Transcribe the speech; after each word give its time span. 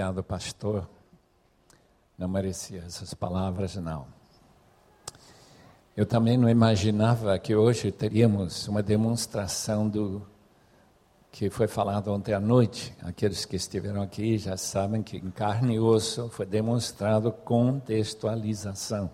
obrigado, 0.00 0.22
pastor. 0.22 0.88
Não 2.16 2.26
merecia 2.26 2.82
essas 2.86 3.12
palavras, 3.12 3.76
não. 3.76 4.06
Eu 5.94 6.06
também 6.06 6.38
não 6.38 6.48
imaginava 6.48 7.38
que 7.38 7.54
hoje 7.54 7.92
teríamos 7.92 8.66
uma 8.66 8.82
demonstração 8.82 9.86
do 9.86 10.26
que 11.30 11.50
foi 11.50 11.68
falado 11.68 12.10
ontem 12.10 12.32
à 12.32 12.40
noite. 12.40 12.96
Aqueles 13.02 13.44
que 13.44 13.56
estiveram 13.56 14.00
aqui 14.00 14.38
já 14.38 14.56
sabem 14.56 15.02
que 15.02 15.18
em 15.18 15.30
carne 15.30 15.74
e 15.74 15.78
osso 15.78 16.30
foi 16.30 16.46
demonstrado 16.46 17.30
contextualização. 17.30 19.10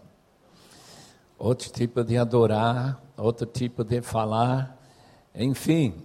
Outro 1.37 1.69
tipo 1.69 2.05
de 2.05 2.17
adorar, 2.17 3.03
outro 3.17 3.45
tipo 3.45 3.83
de 3.83 4.01
falar, 4.03 4.81
enfim, 5.35 6.01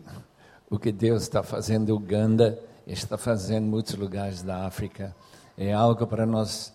o 0.72 0.80
que 0.80 0.92
Deus 0.92 1.22
está 1.22 1.44
fazendo 1.44 1.90
em 1.90 1.92
Uganda, 1.92 2.71
está 3.00 3.18
fazendo 3.18 3.66
em 3.66 3.70
muitos 3.70 3.96
lugares 3.96 4.42
da 4.42 4.66
África, 4.66 5.16
é 5.58 5.74
algo 5.74 6.06
para 6.08 6.26
nós 6.26 6.74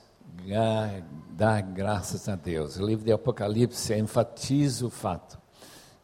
dar 1.30 1.62
graças 1.62 2.28
a 2.28 2.36
Deus. 2.36 2.76
O 2.78 2.84
livro 2.84 3.04
de 3.04 3.12
Apocalipse 3.12 3.94
enfatiza 3.94 4.86
o 4.86 4.90
fato 4.90 5.38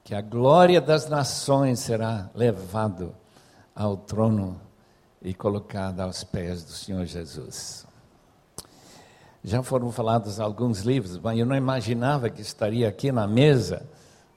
que 0.05 0.15
a 0.15 0.21
glória 0.21 0.81
das 0.81 1.09
nações 1.09 1.79
será 1.81 2.29
levado 2.35 3.15
ao 3.75 3.97
trono 3.97 4.61
e 5.21 5.33
colocada 5.33 6.03
aos 6.03 6.25
pés 6.25 6.65
do 6.65 6.73
Senhor 6.73 7.05
Jesus. 7.07 7.87
Já 9.45 9.63
foram 9.63 9.91
falados 9.91 10.41
alguns 10.41 10.81
livros, 10.81 11.19
mas 11.19 11.39
eu 11.39 11.47
não 11.47 11.57
imaginava 11.57 12.31
que 12.31 12.43
estaria 12.43 12.89
aqui 12.89 13.11
na 13.13 13.27
mesa 13.27 13.89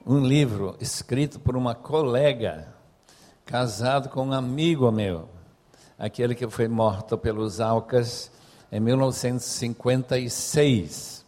um 0.06 0.20
livro 0.20 0.76
escrito 0.80 1.40
por 1.40 1.58
uma 1.58 1.74
colega, 1.74 2.68
casado 3.44 4.10
com 4.10 4.28
um 4.28 4.34
amigo 4.34 4.92
meu, 4.92 5.30
aquele 5.98 6.36
que 6.36 6.48
foi 6.48 6.68
morto 6.68 7.18
pelos 7.18 7.60
Alcas 7.60 8.30
em 8.72 8.80
1956, 8.80 11.26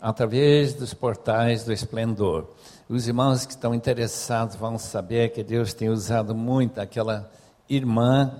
através 0.00 0.74
dos 0.74 0.92
portais 0.94 1.64
do 1.64 1.72
esplendor. 1.72 2.48
Os 2.88 3.08
irmãos 3.08 3.44
que 3.44 3.50
estão 3.52 3.74
interessados 3.74 4.54
vão 4.56 4.78
saber 4.78 5.30
que 5.30 5.42
Deus 5.42 5.74
tem 5.74 5.88
usado 5.88 6.32
muito 6.34 6.80
aquela 6.80 7.28
irmã 7.68 8.32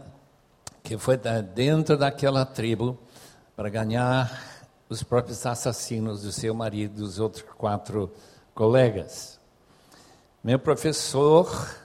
que 0.83 0.97
foi 0.97 1.19
dentro 1.55 1.99
daquela 1.99 2.47
tribo 2.47 2.97
para 3.57 3.69
ganhar 3.69 4.31
os 4.89 5.03
próprios 5.03 5.45
assassinos 5.45 6.23
do 6.23 6.31
seu 6.31 6.55
marido 6.55 6.95
e 6.95 7.01
dos 7.01 7.19
outros 7.19 7.45
quatro 7.57 8.13
colegas. 8.55 9.41
Meu 10.45 10.61
professor 10.61 11.77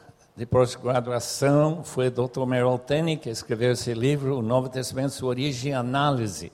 de 0.41 0.45
pós-graduação 0.47 1.83
foi 1.83 2.07
o 2.07 2.11
Dr. 2.11 2.47
Merrill 2.47 2.79
Tenney, 2.79 3.15
que 3.15 3.29
escreveu 3.29 3.73
esse 3.73 3.93
livro, 3.93 4.39
O 4.39 4.41
Novo 4.41 4.69
Testamento, 4.69 5.11
Sua 5.11 5.29
Origem 5.29 5.71
e 5.71 5.75
Análise. 5.75 6.51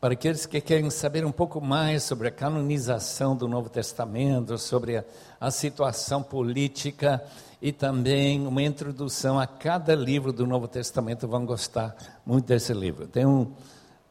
Para 0.00 0.14
aqueles 0.14 0.46
que 0.46 0.60
querem 0.60 0.90
saber 0.90 1.24
um 1.24 1.30
pouco 1.30 1.60
mais 1.60 2.02
sobre 2.02 2.26
a 2.26 2.32
canonização 2.32 3.36
do 3.36 3.46
Novo 3.46 3.68
Testamento, 3.68 4.58
sobre 4.58 4.96
a, 4.96 5.04
a 5.40 5.48
situação 5.52 6.24
política 6.24 7.22
e 7.62 7.70
também 7.70 8.44
uma 8.44 8.64
introdução 8.64 9.38
a 9.38 9.46
cada 9.46 9.94
livro 9.94 10.32
do 10.32 10.44
Novo 10.44 10.66
Testamento, 10.66 11.28
vão 11.28 11.46
gostar 11.46 11.94
muito 12.26 12.46
desse 12.46 12.72
livro. 12.72 13.06
Tem 13.06 13.24
um, 13.24 13.52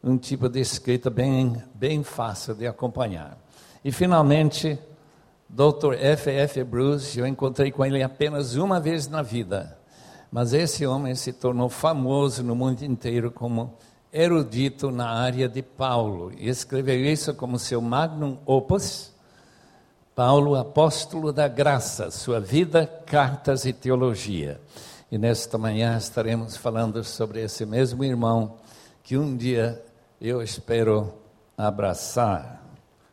um 0.02 0.18
tipo 0.18 0.48
de 0.48 0.62
escrita 0.62 1.10
bem, 1.10 1.62
bem 1.76 2.04
fácil 2.04 2.56
de 2.56 2.66
acompanhar. 2.66 3.38
E, 3.84 3.92
finalmente, 3.92 4.80
Dr. 5.50 5.96
F. 5.96 6.30
F. 6.30 6.64
Bruce, 6.64 7.18
eu 7.18 7.26
encontrei 7.26 7.72
com 7.72 7.84
ele 7.84 8.04
apenas 8.04 8.56
uma 8.56 8.80
vez 8.80 9.08
na 9.08 9.24
vida, 9.24 9.76
mas 10.32 10.54
esse 10.54 10.86
homem 10.86 11.16
se 11.16 11.34
tornou 11.34 11.70
famoso 11.70 12.44
no 12.44 12.56
mundo 12.56 12.84
inteiro 12.84 13.32
como 13.32 13.74
erudito 14.14 14.92
na 14.92 15.10
área 15.10 15.50
de 15.50 15.64
Paulo 15.64 16.32
e 16.38 16.48
escreveu 16.48 17.04
isso 17.04 17.34
como 17.34 17.58
seu 17.58 17.82
magnum 17.82 18.38
opus, 18.46 19.12
Paulo, 20.14 20.56
apóstolo 20.56 21.34
da 21.34 21.48
graça, 21.48 22.12
sua 22.12 22.40
vida, 22.40 22.86
cartas 22.86 23.66
e 23.66 23.74
teologia. 23.74 24.62
E 25.12 25.18
nesta 25.18 25.58
manhã 25.58 25.98
estaremos 25.98 26.58
falando 26.58 27.04
sobre 27.04 27.42
esse 27.42 27.66
mesmo 27.66 28.04
irmão 28.04 28.58
que 29.02 29.18
um 29.18 29.36
dia 29.36 29.84
eu 30.22 30.44
espero 30.44 31.12
abraçar, 31.58 32.64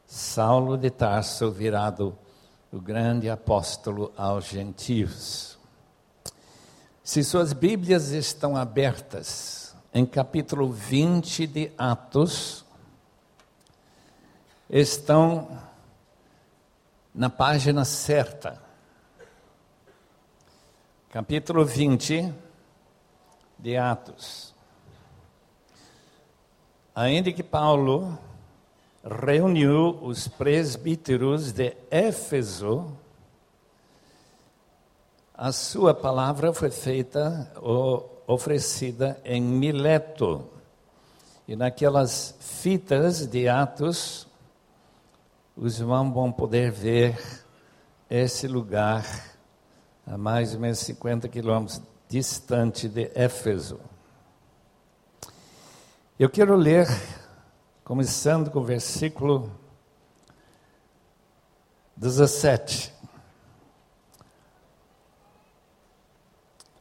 Saulo 0.05 0.77
de 0.77 0.91
Tarso, 0.91 1.51
virado 1.51 2.15
o 2.77 2.81
grande 2.81 3.31
apóstolo 3.31 4.13
aos 4.19 4.45
gentios. 4.45 5.59
Se 7.03 7.25
suas 7.25 7.55
Bíblias 7.55 8.11
estão 8.11 8.55
abertas 8.55 9.75
em 9.95 10.05
capítulo 10.05 10.71
20 10.71 11.47
de 11.47 11.73
Atos, 11.79 12.67
estão 14.69 15.59
na 17.15 17.31
página 17.31 17.83
certa. 17.83 18.63
Capítulo 21.09 21.65
20 21.65 22.31
de 23.59 23.77
Atos. 23.79 24.55
Ainda 26.95 27.33
que 27.33 27.43
Paulo 27.43 28.19
reuniu 29.09 29.99
os 30.03 30.27
presbíteros 30.27 31.53
de 31.53 31.77
Éfeso, 31.91 32.93
a 35.33 35.53
sua 35.53 35.95
palavra 35.95 36.53
foi 36.53 36.71
feita 36.71 37.53
ou 37.61 38.25
oferecida 38.27 39.21
em 39.25 39.41
Mileto. 39.41 40.45
E 41.47 41.55
naquelas 41.55 42.35
fitas 42.41 43.27
de 43.27 43.49
Atos, 43.49 44.27
os 45.57 45.79
irmãos 45.79 46.13
vão 46.13 46.33
poder 46.33 46.73
ver 46.73 47.17
esse 48.11 48.49
lugar 48.49 49.05
a 50.07 50.19
mais 50.19 50.55
ou 50.55 50.61
menos 50.61 50.79
50 50.81 51.29
quilômetros 51.29 51.81
distante 52.09 52.89
de 52.89 53.11
Éfeso. 53.15 53.79
Eu 56.19 56.31
quero 56.31 56.57
ler, 56.57 56.89
começando 57.87 58.51
com 58.51 58.59
o 58.59 58.65
versículo 58.65 59.49
17. 61.97 62.93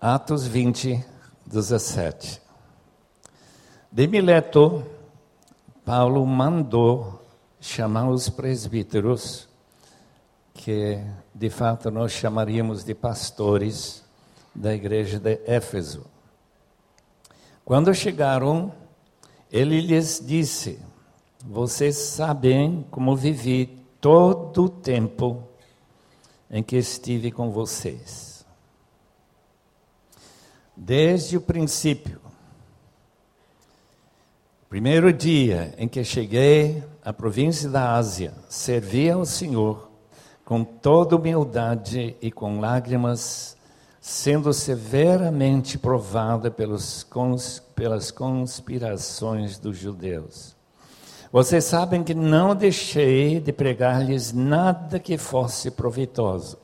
Atos 0.02 0.48
20, 0.48 1.06
17. 1.46 2.42
De 3.92 4.08
Mileto, 4.08 4.84
Paulo 5.86 6.26
mandou 6.26 7.24
chamar 7.62 8.10
os 8.10 8.28
presbíteros, 8.28 9.48
que 10.56 11.00
de 11.36 11.52
fato 11.52 11.92
nós 11.92 12.14
chamaríamos 12.14 12.84
de 12.84 12.96
pastores 12.96 14.04
da 14.56 14.74
igreja 14.74 15.20
de 15.20 15.40
Éfeso. 15.46 16.04
Quando 17.64 17.94
chegaram, 17.94 18.74
ele 19.52 19.82
lhes 19.82 20.20
disse: 20.20 20.80
Vocês 21.48 21.96
sabem 21.96 22.84
como 22.90 23.16
vivi 23.16 23.68
todo 24.02 24.64
o 24.64 24.70
tempo 24.70 25.44
em 26.50 26.64
que 26.64 26.76
estive 26.76 27.32
com 27.32 27.52
vocês. 27.52 28.44
Desde 30.76 31.38
o 31.38 31.42
princípio, 31.42 32.20
primeiro 34.68 35.14
dia 35.14 35.76
em 35.78 35.88
que 35.88 36.04
cheguei 36.04 36.84
à 37.04 37.14
província 37.14 37.70
da 37.70 37.94
Ásia, 37.94 38.34
servi 38.50 39.12
ao 39.12 39.24
Senhor 39.24 39.92
com 40.44 40.64
toda 40.64 41.16
humildade 41.16 42.16
e 42.20 42.32
com 42.32 42.60
lágrimas, 42.60 43.56
sendo 44.02 44.52
severamente 44.52 45.78
provada 45.78 46.50
pelos, 46.50 47.06
pelas 47.76 48.10
conspirações 48.10 49.60
dos 49.60 49.78
judeus. 49.78 50.55
Vocês 51.36 51.66
sabem 51.66 52.02
que 52.02 52.14
não 52.14 52.56
deixei 52.56 53.42
de 53.42 53.52
pregar-lhes 53.52 54.32
nada 54.32 54.98
que 54.98 55.18
fosse 55.18 55.70
proveitoso, 55.70 56.58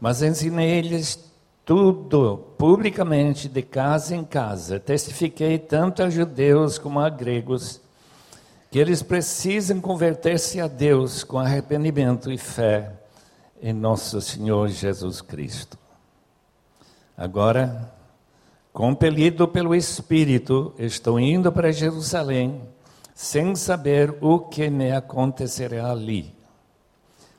mas 0.00 0.22
ensinei-lhes 0.22 1.18
tudo 1.64 2.38
publicamente, 2.56 3.48
de 3.48 3.62
casa 3.62 4.14
em 4.14 4.22
casa. 4.22 4.78
Testifiquei 4.78 5.58
tanto 5.58 6.04
a 6.04 6.08
judeus 6.08 6.78
como 6.78 7.00
a 7.00 7.08
gregos 7.08 7.80
que 8.70 8.78
eles 8.78 9.02
precisam 9.02 9.80
converter-se 9.80 10.60
a 10.60 10.68
Deus 10.68 11.24
com 11.24 11.40
arrependimento 11.40 12.30
e 12.30 12.38
fé 12.38 12.92
em 13.60 13.72
nosso 13.72 14.20
Senhor 14.20 14.68
Jesus 14.68 15.20
Cristo. 15.20 15.76
Agora, 17.18 17.92
compelido 18.72 19.48
pelo 19.48 19.74
Espírito, 19.74 20.72
estou 20.78 21.18
indo 21.18 21.50
para 21.50 21.72
Jerusalém, 21.72 22.62
sem 23.22 23.54
saber 23.54 24.16
o 24.22 24.38
que 24.38 24.70
me 24.70 24.92
acontecerá 24.92 25.90
ali. 25.90 26.34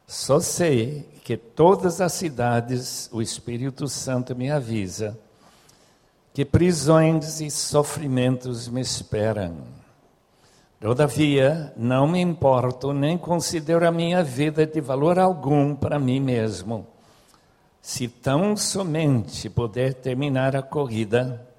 Só 0.06 0.40
sei 0.40 1.10
que 1.24 1.36
todas 1.36 2.00
as 2.00 2.14
cidades 2.14 3.10
o 3.12 3.20
Espírito 3.20 3.88
Santo 3.88 4.36
me 4.36 4.52
avisa 4.52 5.18
que 6.36 6.46
prisões 6.46 7.42
e 7.42 7.50
sofrimentos 7.50 8.68
me 8.68 8.80
esperam. 8.80 9.58
Todavia, 10.80 11.74
não 11.76 12.08
me 12.08 12.22
importo 12.22 12.94
nem 12.94 13.18
considero 13.18 13.88
a 13.88 13.92
minha 13.92 14.24
vida 14.24 14.68
de 14.68 14.80
valor 14.80 15.18
algum 15.18 15.76
para 15.76 15.98
mim 15.98 16.20
mesmo, 16.20 16.86
se 17.82 18.08
tão 18.08 18.56
somente 18.56 19.50
puder 19.50 19.96
terminar 19.96 20.56
a 20.56 20.62
corrida 20.62 21.51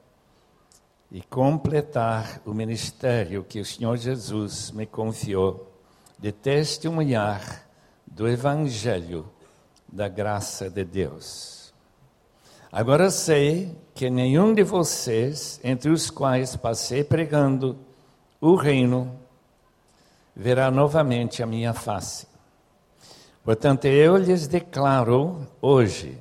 e 1.13 1.21
completar 1.21 2.41
o 2.47 2.55
ministério 2.55 3.45
que 3.45 3.61
o 3.61 3.65
Senhor 3.67 3.99
Jesus 3.99 4.71
me 4.71 4.87
confiou 4.87 5.71
de 6.19 6.33
testemunhar 6.33 7.69
do 8.07 8.27
Evangelho 8.27 9.29
da 9.87 10.09
graça 10.09 10.71
de 10.71 10.83
Deus. 10.83 11.75
Agora 12.73 13.11
sei 13.11 13.77
que 13.95 14.09
nenhum 14.09 14.55
de 14.55 14.63
vocês, 14.63 15.61
entre 15.63 15.91
os 15.91 16.09
quais 16.09 16.57
passei 16.57 17.05
pregando 17.05 17.77
o 18.41 18.55
reino, 18.55 19.15
verá 20.35 20.71
novamente 20.71 21.43
a 21.43 21.47
minha 21.47 21.75
face. 21.75 22.27
Portanto, 23.45 23.85
eu 23.85 24.17
lhes 24.17 24.47
declaro 24.47 25.47
hoje 25.61 26.17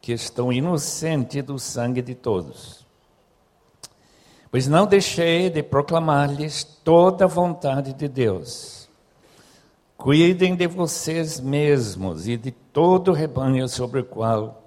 que 0.00 0.12
estou 0.12 0.50
inocente 0.50 1.42
do 1.42 1.58
sangue 1.58 2.00
de 2.00 2.14
todos 2.14 2.81
Pois 4.52 4.68
não 4.68 4.86
deixei 4.86 5.48
de 5.48 5.62
proclamar-lhes 5.62 6.62
toda 6.62 7.24
a 7.24 7.26
vontade 7.26 7.94
de 7.94 8.06
Deus. 8.06 8.86
Cuidem 9.96 10.54
de 10.54 10.66
vocês 10.66 11.40
mesmos 11.40 12.28
e 12.28 12.36
de 12.36 12.50
todo 12.50 13.12
o 13.12 13.14
rebanho 13.14 13.66
sobre 13.66 14.00
o 14.00 14.04
qual 14.04 14.62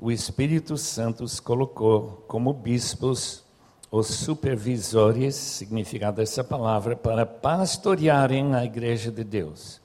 o 0.00 0.10
Espírito 0.10 0.78
Santo 0.78 1.22
os 1.22 1.38
colocou 1.38 2.24
como 2.26 2.50
bispos 2.54 3.44
os 3.90 4.06
supervisores, 4.06 5.34
significado 5.34 6.16
dessa 6.16 6.42
palavra, 6.42 6.96
para 6.96 7.26
pastorearem 7.26 8.54
a 8.54 8.64
igreja 8.64 9.12
de 9.12 9.22
Deus 9.22 9.82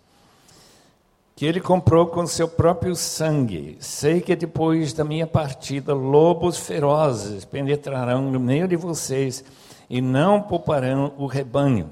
que 1.36 1.46
ele 1.46 1.60
comprou 1.60 2.08
com 2.08 2.26
seu 2.28 2.48
próprio 2.48 2.96
sangue. 2.96 3.78
Sei 3.80 4.22
que 4.22 4.36
depois 4.36 4.94
da 4.94 5.04
minha 5.04 5.26
partida, 5.26 5.94
lobos 5.94 6.58
ferozes 6.58 7.46
penetrarão 7.46 8.30
no 8.30 8.40
meio 8.40 8.68
de 8.68 8.76
vocês 8.76 9.44
e 9.90 10.02
não 10.02 10.42
pouparão 10.42 11.14
o 11.18 11.26
rebanho. 11.26 11.90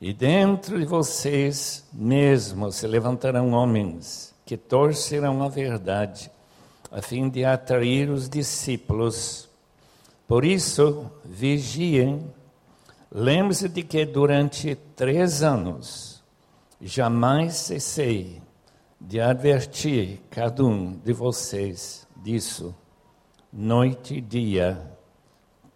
E 0.00 0.12
dentro 0.12 0.78
de 0.78 0.84
vocês 0.84 1.84
mesmos 1.92 2.76
se 2.76 2.86
levantarão 2.86 3.52
homens 3.52 4.34
que 4.44 4.56
torcerão 4.56 5.42
a 5.42 5.48
verdade, 5.48 6.30
a 6.90 7.00
fim 7.00 7.28
de 7.28 7.44
atrair 7.44 8.10
os 8.10 8.28
discípulos. 8.28 9.48
Por 10.28 10.44
isso, 10.44 11.10
vigiem. 11.24 12.30
Lembre-se 13.10 13.68
de 13.68 13.82
que 13.82 14.04
durante 14.04 14.74
três 14.74 15.42
anos, 15.42 16.13
Jamais 16.86 17.54
cessei 17.54 18.42
de 19.00 19.18
advertir 19.18 20.20
cada 20.28 20.62
um 20.62 20.92
de 20.92 21.14
vocês 21.14 22.06
disso, 22.14 22.74
noite 23.50 24.16
e 24.16 24.20
dia, 24.20 24.78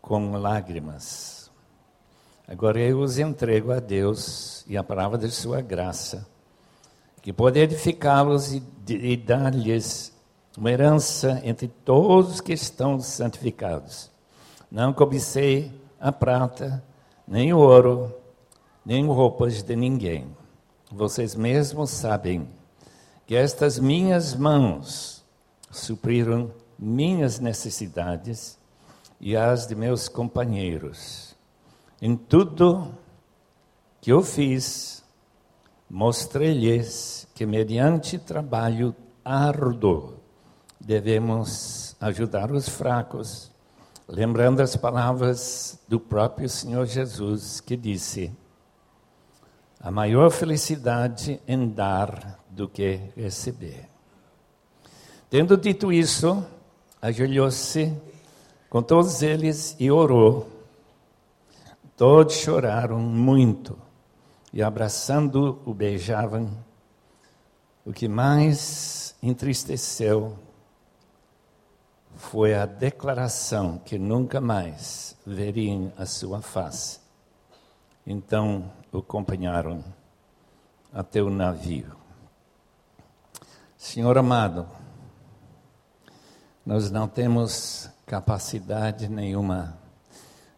com 0.03 0.33
lágrimas. 0.33 1.51
Agora 2.47 2.79
eu 2.79 3.01
os 3.01 3.19
entrego 3.19 3.73
a 3.73 3.81
Deus 3.81 4.67
e 4.69 4.77
a 4.77 4.85
palavra 4.85 5.17
de 5.17 5.31
Sua 5.31 5.63
graça, 5.63 6.29
que 7.23 7.33
pode 7.33 7.59
edificá-los 7.59 8.53
e, 8.53 8.63
e 8.87 9.17
dar-lhes 9.17 10.15
uma 10.59 10.71
herança 10.71 11.41
entre 11.43 11.69
todos 11.69 12.43
que 12.43 12.53
estão 12.53 13.01
santificados. 13.01 14.11
Não 14.71 14.93
cobicei 14.93 15.73
a 15.99 16.13
prata, 16.13 16.85
nem 17.27 17.55
o 17.55 17.61
ouro, 17.61 18.15
nem 18.85 19.07
roupas 19.07 19.63
de 19.63 19.75
ninguém 19.75 20.37
vocês 20.90 21.35
mesmos 21.35 21.90
sabem 21.90 22.49
que 23.26 23.37
estas 23.37 23.79
minhas 23.79 24.35
mãos 24.35 25.23
supriram 25.70 26.50
minhas 26.79 27.38
necessidades 27.38 28.58
e 29.20 29.37
as 29.37 29.67
de 29.67 29.75
meus 29.75 30.08
companheiros. 30.08 31.37
Em 32.00 32.17
tudo 32.17 32.94
que 34.00 34.11
eu 34.11 34.23
fiz, 34.23 35.05
mostrei-lhes 35.90 37.26
que, 37.35 37.44
mediante 37.44 38.19
trabalho 38.19 38.94
árduo, 39.25 40.14
devemos 40.81 41.96
ajudar 42.00 42.50
os 42.52 42.69
fracos, 42.69 43.50
lembrando 44.06 44.61
as 44.61 44.76
palavras 44.76 45.79
do 45.88 46.00
próprio 46.00 46.49
Senhor 46.49 46.87
Jesus 46.87 47.61
que 47.61 47.76
disse: 47.76 48.32
a 49.81 49.91
maior 49.91 50.31
felicidade 50.31 51.41
em 51.47 51.69
dar 51.69 52.41
do 52.51 52.69
que 52.69 53.01
receber. 53.17 53.89
Tendo 55.31 55.57
dito 55.57 55.93
isso, 55.93 56.45
ajoelhou-se 57.01 57.95
com 58.69 58.83
todos 58.83 59.23
eles 59.23 59.77
e 59.79 59.91
orou. 59.91 60.49
Todos 61.97 62.35
choraram 62.35 62.99
muito 62.99 63.79
e, 64.53 64.63
abraçando, 64.63 65.61
o 65.65 65.75
beijavam. 65.75 66.51
O 67.85 67.93
que 67.93 68.09
mais 68.09 69.15
entristeceu 69.23 70.37
foi 72.17 72.55
a 72.55 72.67
declaração 72.67 73.79
que 73.79 73.99
nunca 73.99 74.41
mais 74.41 75.17
veriam 75.27 75.93
a 75.97 76.05
sua 76.05 76.43
face. 76.43 77.08
Então 78.11 78.73
o 78.91 79.01
acompanharam 79.01 79.85
até 80.91 81.23
o 81.23 81.29
navio. 81.29 81.95
Senhor 83.77 84.17
amado, 84.17 84.67
nós 86.65 86.91
não 86.91 87.07
temos 87.07 87.91
capacidade 88.07 89.11
nenhuma, 89.11 89.79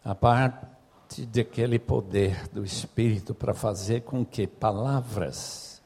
a 0.01 0.15
parte 0.15 1.25
daquele 1.25 1.77
poder 1.77 2.47
do 2.47 2.63
Espírito 2.63 3.35
para 3.35 3.53
fazer 3.53 4.03
com 4.03 4.25
que 4.25 4.47
palavras 4.47 5.81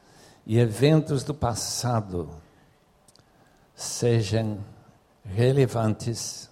e 0.46 0.60
eventos 0.60 1.24
do 1.24 1.34
passado 1.34 2.30
sejam 3.74 4.60
relevantes 5.24 6.48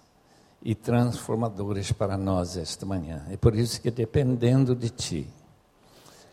e 0.65 0.73
transformadores 0.73 1.91
para 1.91 2.17
nós 2.17 2.57
esta 2.57 2.87
manhã. 2.87 3.23
É 3.29 3.37
por 3.37 3.55
isso 3.55 3.79
que, 3.79 3.91
dependendo 3.91 4.75
de 4.75 4.89
Ti, 4.89 5.29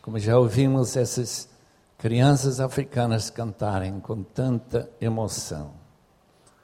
como 0.00 0.18
já 0.18 0.38
ouvimos 0.38 0.96
essas 0.96 1.50
crianças 1.98 2.58
africanas 2.58 3.28
cantarem 3.28 4.00
com 4.00 4.22
tanta 4.22 4.88
emoção, 4.98 5.72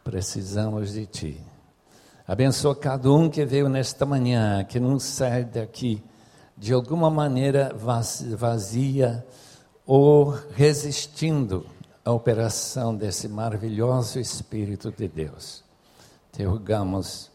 precisamos 0.02 0.94
de 0.94 1.04
Ti. 1.04 1.40
Abençoa 2.26 2.74
cada 2.74 3.12
um 3.12 3.28
que 3.28 3.44
veio 3.44 3.68
nesta 3.68 4.06
manhã, 4.06 4.64
que 4.64 4.80
não 4.80 4.98
sai 4.98 5.44
daqui 5.44 6.02
de 6.56 6.72
alguma 6.72 7.10
maneira 7.10 7.74
vazia 7.74 9.26
ou 9.86 10.30
resistindo 10.54 11.66
à 12.02 12.12
operação 12.12 12.96
desse 12.96 13.28
maravilhoso 13.28 14.18
Espírito 14.18 14.90
de 14.90 15.06
Deus. 15.06 15.62
Te 16.32 16.44
rogamos 16.44 17.30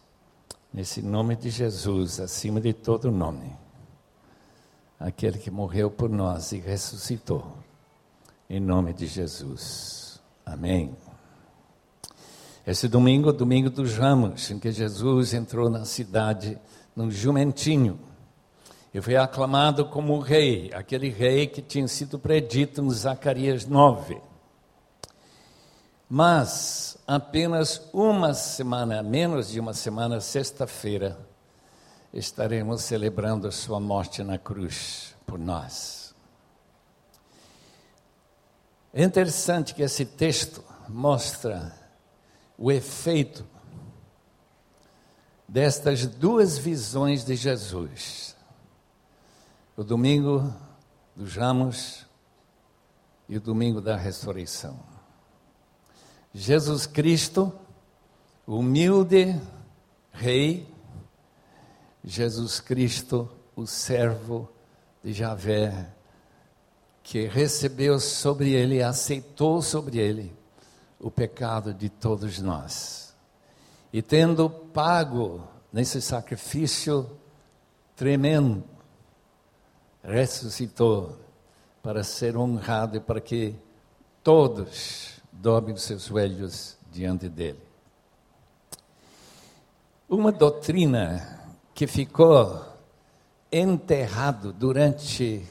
Nesse 0.74 1.04
nome 1.04 1.36
de 1.36 1.52
Jesus, 1.52 2.20
acima 2.20 2.60
de 2.60 2.74
todo 2.74 3.12
nome, 3.12 3.56
aquele 5.00 5.38
que 5.38 5.52
morreu 5.52 5.92
por 5.92 6.10
nós 6.10 6.52
e 6.52 6.58
ressuscitou, 6.58 7.46
em 8.50 8.60
nome 8.60 8.92
de 8.92 9.06
Jesus. 9.06 10.20
Amém. 10.44 10.98
Esse 12.66 12.88
domingo, 12.88 13.32
domingo 13.32 13.70
dos 13.70 13.94
ramos, 13.96 14.50
em 14.50 14.58
que 14.58 14.72
Jesus 14.72 15.36
entrou 15.36 15.70
na 15.70 15.86
cidade 15.86 16.58
num 16.96 17.12
jumentinho 17.12 18.00
e 18.92 19.00
foi 19.00 19.16
aclamado 19.16 19.86
como 19.86 20.18
rei, 20.18 20.72
aquele 20.74 21.10
rei 21.10 21.46
que 21.46 21.62
tinha 21.62 21.88
sido 21.88 22.18
predito 22.18 22.82
em 22.82 22.90
Zacarias 22.90 23.68
9. 23.68 24.33
Mas 26.10 26.98
apenas 27.08 27.82
uma 27.94 28.34
semana, 28.34 29.02
menos 29.02 29.50
de 29.50 29.60
uma 29.60 29.74
semana, 29.74 30.20
sexta-feira, 30.20 31.18
estaremos 32.14 32.84
celebrando 32.84 33.48
a 33.48 33.52
sua 33.52 33.80
morte 33.80 34.24
na 34.24 34.38
cruz 34.38 35.16
por 35.26 35.40
nós. 35.40 36.14
É 38.94 39.04
interessante 39.04 39.74
que 39.74 39.82
esse 39.82 40.06
texto 40.06 40.64
mostra 40.88 41.74
o 42.58 42.72
efeito 42.72 43.44
destas 45.48 46.06
duas 46.06 46.58
visões 46.58 47.26
de 47.26 47.36
Jesus. 47.36 48.36
O 49.76 49.84
domingo 49.84 50.54
dos 51.16 51.36
ramos 51.36 52.06
e 53.28 53.38
o 53.38 53.42
domingo 53.42 53.82
da 53.82 53.96
ressurreição. 53.96 54.93
Jesus 56.34 56.88
Cristo, 56.88 57.54
humilde 58.48 59.40
rei, 60.12 60.68
Jesus 62.04 62.60
Cristo, 62.60 63.30
o 63.56 63.68
servo 63.68 64.50
de 65.04 65.14
Javé, 65.14 65.94
que 67.04 67.28
recebeu 67.28 68.00
sobre 68.00 68.52
ele, 68.52 68.82
aceitou 68.82 69.62
sobre 69.62 70.00
ele 70.00 70.36
o 71.00 71.12
pecado 71.12 71.72
de 71.72 71.90
todos 71.90 72.40
nós. 72.40 73.14
E 73.92 74.02
tendo 74.02 74.50
pago 74.50 75.48
nesse 75.72 76.02
sacrifício 76.02 77.08
tremendo, 77.96 78.64
ressuscitou 80.04 81.16
para 81.84 82.04
ser 82.04 82.36
honrado 82.36 82.98
e 82.98 83.00
para 83.00 83.22
que 83.22 83.56
todos 84.24 85.13
dobrem 85.44 85.76
seus 85.76 86.06
joelhos 86.06 86.78
diante 86.90 87.28
dele. 87.28 87.60
Uma 90.08 90.32
doutrina 90.32 91.42
que 91.74 91.86
ficou 91.86 92.64
enterrado 93.52 94.54
durante 94.54 95.46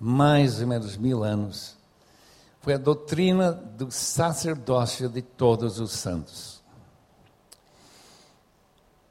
mais 0.00 0.60
ou 0.60 0.66
menos 0.66 0.96
mil 0.96 1.22
anos 1.22 1.76
foi 2.62 2.74
a 2.74 2.78
doutrina 2.78 3.52
do 3.52 3.92
sacerdócio 3.92 5.08
de 5.08 5.22
todos 5.22 5.78
os 5.78 5.92
santos. 5.92 6.60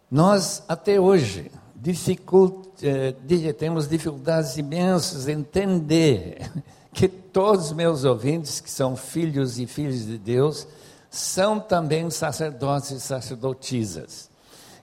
Nós, 0.09 0.61
até 0.67 0.99
hoje, 0.99 1.49
dificult, 1.73 2.83
eh, 2.83 3.53
temos 3.53 3.87
dificuldades 3.87 4.57
imensas 4.57 5.29
em 5.29 5.39
entender 5.39 6.51
que 6.93 7.07
todos 7.07 7.67
os 7.67 7.73
meus 7.73 8.03
ouvintes, 8.03 8.59
que 8.59 8.69
são 8.69 8.95
filhos 8.95 9.59
e 9.59 9.65
filhas 9.65 10.05
de 10.05 10.17
Deus, 10.17 10.67
são 11.09 11.59
também 11.59 12.09
sacerdotes 12.09 12.91
e 12.91 12.99
sacerdotisas. 12.99 14.29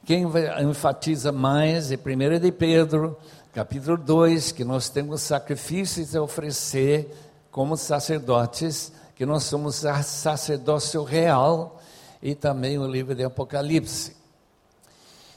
Quem 0.05 0.25
enfatiza 0.63 1.31
mais 1.31 1.93
é 1.93 1.97
1 1.97 2.41
de 2.41 2.51
Pedro, 2.51 3.17
capítulo 3.53 3.97
2, 3.97 4.53
que 4.53 4.65
nós 4.65 4.89
temos 4.89 5.21
sacrifícios 5.23 6.17
a 6.17 6.23
oferecer 6.23 7.15
como 7.51 7.77
sacerdotes, 7.77 8.93
que 9.15 9.27
nós 9.27 9.45
somos 9.45 9.85
sacerdócio 10.05 11.03
real, 11.03 11.81
e 12.23 12.35
também 12.35 12.79
o 12.79 12.87
livro 12.87 13.15
de 13.15 13.25
Apocalipse. 13.25 14.17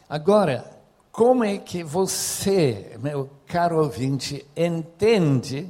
Agora, 0.09 0.65
como 1.11 1.43
é 1.43 1.57
que 1.57 1.83
você, 1.83 2.97
meu 3.01 3.29
caro 3.45 3.77
ouvinte, 3.77 4.45
entende 4.55 5.69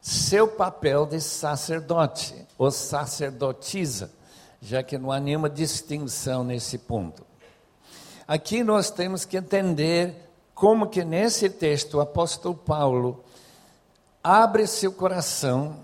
seu 0.00 0.48
papel 0.48 1.06
de 1.06 1.20
sacerdote 1.20 2.34
ou 2.56 2.70
sacerdotisa, 2.70 4.10
já 4.60 4.82
que 4.82 4.98
não 4.98 5.12
há 5.12 5.20
nenhuma 5.20 5.50
distinção 5.50 6.42
nesse 6.44 6.78
ponto? 6.78 7.24
Aqui 8.26 8.62
nós 8.62 8.90
temos 8.90 9.24
que 9.24 9.36
entender 9.36 10.14
como 10.54 10.86
que 10.88 11.04
nesse 11.04 11.50
texto 11.50 11.94
o 11.94 12.00
apóstolo 12.00 12.54
Paulo 12.54 13.24
abre 14.22 14.66
seu 14.66 14.92
coração 14.92 15.76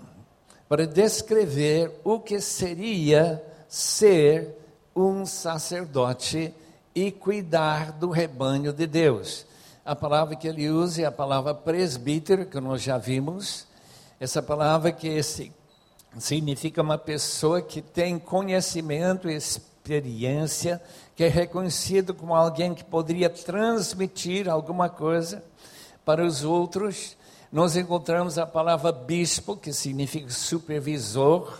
para 0.69 0.87
descrever 0.87 1.99
o 2.03 2.19
que 2.19 2.39
seria 2.39 3.43
ser 3.67 4.55
um 4.95 5.25
sacerdote 5.25 6.53
e 6.93 7.11
cuidar 7.11 7.91
do 7.91 8.09
rebanho 8.09 8.73
de 8.73 8.87
Deus. 8.87 9.45
A 9.85 9.95
palavra 9.95 10.35
que 10.35 10.47
ele 10.47 10.69
usa 10.69 11.03
é 11.03 11.05
a 11.05 11.11
palavra 11.11 11.53
presbítero, 11.53 12.45
que 12.45 12.59
nós 12.59 12.81
já 12.81 12.97
vimos. 12.97 13.66
Essa 14.19 14.41
palavra 14.41 14.91
que 14.91 15.21
significa 16.17 16.81
uma 16.81 16.97
pessoa 16.97 17.61
que 17.61 17.83
tem 17.83 18.17
conhecimento 18.17 19.29
experiência, 19.29 20.81
que 21.15 21.23
é 21.23 21.27
reconhecido 21.27 22.15
como 22.15 22.33
alguém 22.33 22.73
que 22.73 22.83
poderia 22.83 23.29
transmitir 23.29 24.49
alguma 24.49 24.89
coisa 24.89 25.43
para 26.03 26.25
os 26.25 26.43
outros. 26.43 27.15
Nós 27.51 27.75
encontramos 27.75 28.39
a 28.39 28.45
palavra 28.45 28.91
bispo, 28.91 29.55
que 29.55 29.71
significa 29.71 30.31
supervisor, 30.31 31.55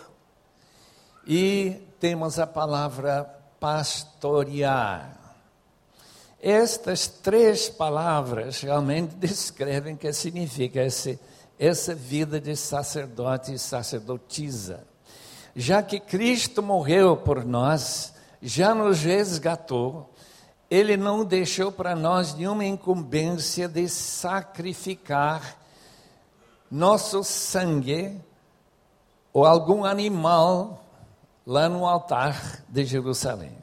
e 1.28 1.80
temos 2.00 2.40
a 2.40 2.48
palavra 2.48 3.24
pastorear. 3.60 5.16
Estas 6.42 7.08
três 7.08 7.70
palavras 7.70 8.62
realmente 8.62 9.14
descrevem 9.18 9.94
o 9.94 9.98
que 9.98 10.12
significa 10.12 10.84
esse, 10.84 11.20
essa 11.60 11.96
vida 11.96 12.40
de 12.40 12.56
sacerdote 12.56 13.54
e 13.54 13.60
sacerdotisa. 13.60 14.86
Já 15.56 15.82
que 15.82 16.00
Cristo 16.00 16.62
morreu 16.62 17.18
por 17.18 17.44
nós, 17.44 18.14
já 18.42 18.76
nos 18.76 19.02
resgatou, 19.02 20.14
ele 20.70 20.96
não 20.96 21.26
deixou 21.26 21.72
para 21.72 21.96
nós 21.96 22.36
nenhuma 22.36 22.66
incumbência 22.66 23.68
de 23.68 23.88
sacrificar 23.88 25.58
nosso 26.70 27.24
sangue 27.24 28.20
ou 29.34 29.46
algum 29.46 29.86
animal 29.86 30.84
lá 31.46 31.70
no 31.70 31.86
altar 31.86 32.64
de 32.68 32.84
Jerusalém. 32.84 33.58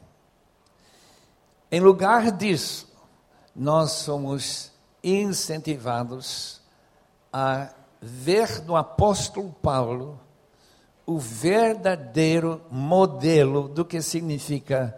Em 1.71 1.79
lugar 1.79 2.31
disso, 2.31 2.91
nós 3.55 3.91
somos 3.91 4.71
incentivados 5.03 6.61
a 7.31 7.69
ver 8.01 8.63
no 8.63 8.75
apóstolo 8.75 9.51
Paulo 9.61 10.19
o 11.05 11.17
verdadeiro 11.19 12.61
modelo 12.69 13.67
do 13.67 13.85
que 13.85 14.01
significa 14.01 14.97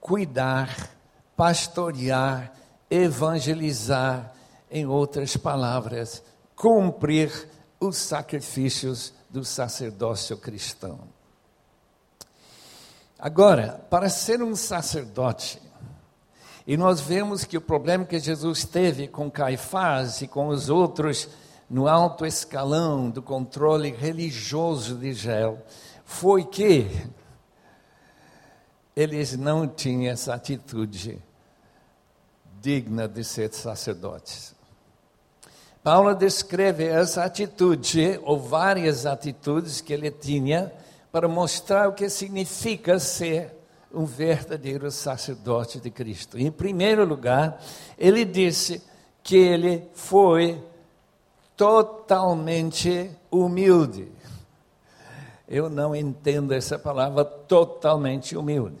cuidar, 0.00 0.90
pastorear, 1.36 2.52
evangelizar, 2.90 4.32
em 4.70 4.86
outras 4.86 5.36
palavras, 5.36 6.22
cumprir 6.54 7.48
os 7.80 7.96
sacrifícios 7.96 9.12
do 9.30 9.44
sacerdócio 9.44 10.36
cristão. 10.36 11.00
Agora, 13.18 13.80
para 13.90 14.08
ser 14.08 14.42
um 14.42 14.54
sacerdote, 14.54 15.60
e 16.66 16.76
nós 16.76 17.00
vemos 17.00 17.44
que 17.44 17.56
o 17.56 17.62
problema 17.62 18.04
que 18.04 18.18
Jesus 18.18 18.64
teve 18.64 19.08
com 19.08 19.30
Caifás 19.30 20.20
e 20.20 20.28
com 20.28 20.48
os 20.48 20.68
outros 20.68 21.28
no 21.68 21.86
alto 21.86 22.24
escalão 22.24 23.10
do 23.10 23.20
controle 23.20 23.90
religioso 23.90 24.94
de 24.96 25.08
Israel 25.08 25.58
foi 26.04 26.44
que 26.44 26.86
eles 28.96 29.36
não 29.36 29.68
tinham 29.68 30.12
essa 30.12 30.34
atitude 30.34 31.22
digna 32.60 33.06
de 33.06 33.22
ser 33.22 33.52
sacerdotes. 33.52 34.56
Paulo 35.82 36.14
descreve 36.14 36.84
essa 36.84 37.24
atitude, 37.24 38.18
ou 38.24 38.38
várias 38.38 39.06
atitudes 39.06 39.80
que 39.80 39.92
ele 39.92 40.10
tinha, 40.10 40.72
para 41.12 41.28
mostrar 41.28 41.88
o 41.88 41.92
que 41.92 42.08
significa 42.08 42.98
ser 42.98 43.54
um 43.92 44.04
verdadeiro 44.04 44.90
sacerdote 44.90 45.80
de 45.80 45.90
Cristo. 45.90 46.38
Em 46.38 46.50
primeiro 46.50 47.04
lugar, 47.04 47.62
ele 47.96 48.24
disse 48.24 48.82
que 49.22 49.36
ele 49.36 49.88
foi 49.94 50.62
totalmente 51.58 53.10
humilde. 53.28 54.08
Eu 55.48 55.68
não 55.68 55.94
entendo 55.94 56.54
essa 56.54 56.78
palavra 56.78 57.24
totalmente 57.24 58.36
humilde. 58.36 58.78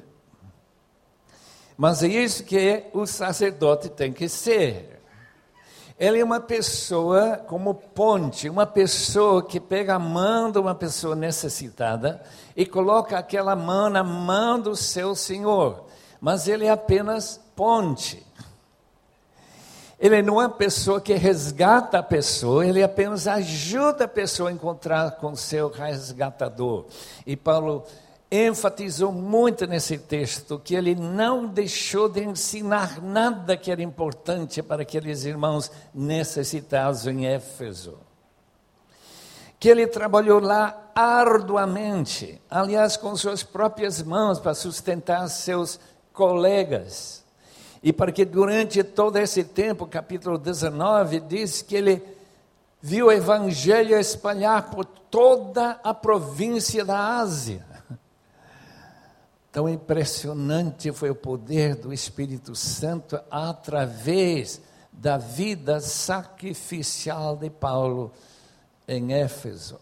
Mas 1.76 2.04
é 2.04 2.06
isso 2.06 2.44
que 2.44 2.84
o 2.92 3.04
sacerdote 3.04 3.88
tem 3.88 4.12
que 4.12 4.28
ser. 4.28 5.00
Ele 5.98 6.20
é 6.20 6.24
uma 6.24 6.38
pessoa 6.38 7.38
como 7.48 7.74
ponte, 7.74 8.48
uma 8.48 8.66
pessoa 8.66 9.42
que 9.42 9.58
pega 9.58 9.96
a 9.96 9.98
mão 9.98 10.52
de 10.52 10.58
uma 10.60 10.74
pessoa 10.74 11.16
necessitada 11.16 12.22
e 12.56 12.64
coloca 12.64 13.18
aquela 13.18 13.56
mão 13.56 13.90
na 13.90 14.04
mão 14.04 14.60
do 14.60 14.76
seu 14.76 15.16
Senhor. 15.16 15.86
Mas 16.20 16.46
ele 16.46 16.66
é 16.66 16.70
apenas 16.70 17.40
ponte. 17.56 18.24
Ele 19.98 20.22
não 20.22 20.40
é 20.40 20.46
uma 20.46 20.54
pessoa 20.54 21.00
que 21.00 21.14
resgata 21.14 21.98
a 21.98 22.02
pessoa, 22.02 22.64
ele 22.64 22.82
apenas 22.82 23.26
ajuda 23.26 24.04
a 24.04 24.08
pessoa 24.08 24.48
a 24.48 24.52
encontrar 24.52 25.12
com 25.16 25.34
seu 25.34 25.68
resgatador. 25.68 26.86
E 27.26 27.36
Paulo 27.36 27.84
enfatizou 28.30 29.10
muito 29.10 29.66
nesse 29.66 29.98
texto 29.98 30.60
que 30.62 30.74
ele 30.74 30.94
não 30.94 31.46
deixou 31.46 32.08
de 32.08 32.22
ensinar 32.22 33.02
nada 33.02 33.56
que 33.56 33.72
era 33.72 33.82
importante 33.82 34.62
para 34.62 34.82
aqueles 34.82 35.24
irmãos 35.24 35.70
necessitados 35.92 37.06
em 37.06 37.26
Éfeso. 37.26 37.98
Que 39.58 39.68
ele 39.68 39.86
trabalhou 39.88 40.38
lá 40.38 40.90
arduamente, 40.94 42.40
aliás, 42.48 42.96
com 42.96 43.16
suas 43.16 43.42
próprias 43.42 44.00
mãos, 44.02 44.38
para 44.38 44.54
sustentar 44.54 45.26
seus 45.28 45.80
colegas. 46.12 47.24
E 47.82 47.92
para 47.92 48.12
que 48.12 48.24
durante 48.24 48.82
todo 48.82 49.16
esse 49.16 49.44
tempo, 49.44 49.86
capítulo 49.86 50.36
19, 50.36 51.20
diz 51.20 51.62
que 51.62 51.76
ele 51.76 52.02
viu 52.80 53.06
o 53.06 53.12
evangelho 53.12 53.98
espalhar 53.98 54.70
por 54.70 54.84
toda 54.84 55.80
a 55.82 55.94
província 55.94 56.84
da 56.84 57.18
Ásia 57.18 57.64
tão 59.50 59.68
impressionante 59.68 60.92
foi 60.92 61.10
o 61.10 61.14
poder 61.14 61.74
do 61.74 61.92
Espírito 61.92 62.54
Santo 62.54 63.18
através 63.30 64.60
da 64.92 65.16
vida 65.16 65.80
sacrificial 65.80 67.36
de 67.36 67.50
Paulo 67.50 68.12
em 68.86 69.12
Éfeso. 69.12 69.80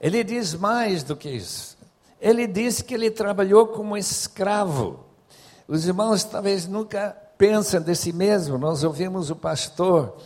Ele 0.00 0.24
diz 0.24 0.54
mais 0.54 1.02
do 1.02 1.16
que 1.16 1.28
isso. 1.28 1.76
Ele 2.20 2.46
diz 2.46 2.80
que 2.80 2.94
ele 2.94 3.10
trabalhou 3.10 3.66
como 3.66 3.96
escravo. 3.96 5.04
Os 5.70 5.86
irmãos 5.86 6.24
talvez 6.24 6.66
nunca 6.66 7.16
pensam 7.38 7.80
de 7.80 7.94
si 7.94 8.12
mesmo. 8.12 8.58
Nós 8.58 8.82
ouvimos 8.82 9.30
o 9.30 9.36
pastor 9.36 10.16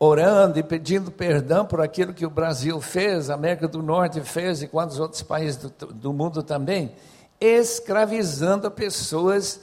orando 0.00 0.58
e 0.58 0.64
pedindo 0.64 1.12
perdão 1.12 1.64
por 1.64 1.80
aquilo 1.80 2.12
que 2.12 2.26
o 2.26 2.30
Brasil 2.30 2.80
fez, 2.80 3.30
a 3.30 3.34
América 3.34 3.68
do 3.68 3.84
Norte 3.84 4.20
fez 4.22 4.62
e 4.62 4.66
quantos 4.66 4.98
outros 4.98 5.22
países 5.22 5.58
do, 5.58 5.86
do 5.92 6.12
mundo 6.12 6.42
também, 6.42 6.92
escravizando 7.40 8.68
pessoas 8.68 9.60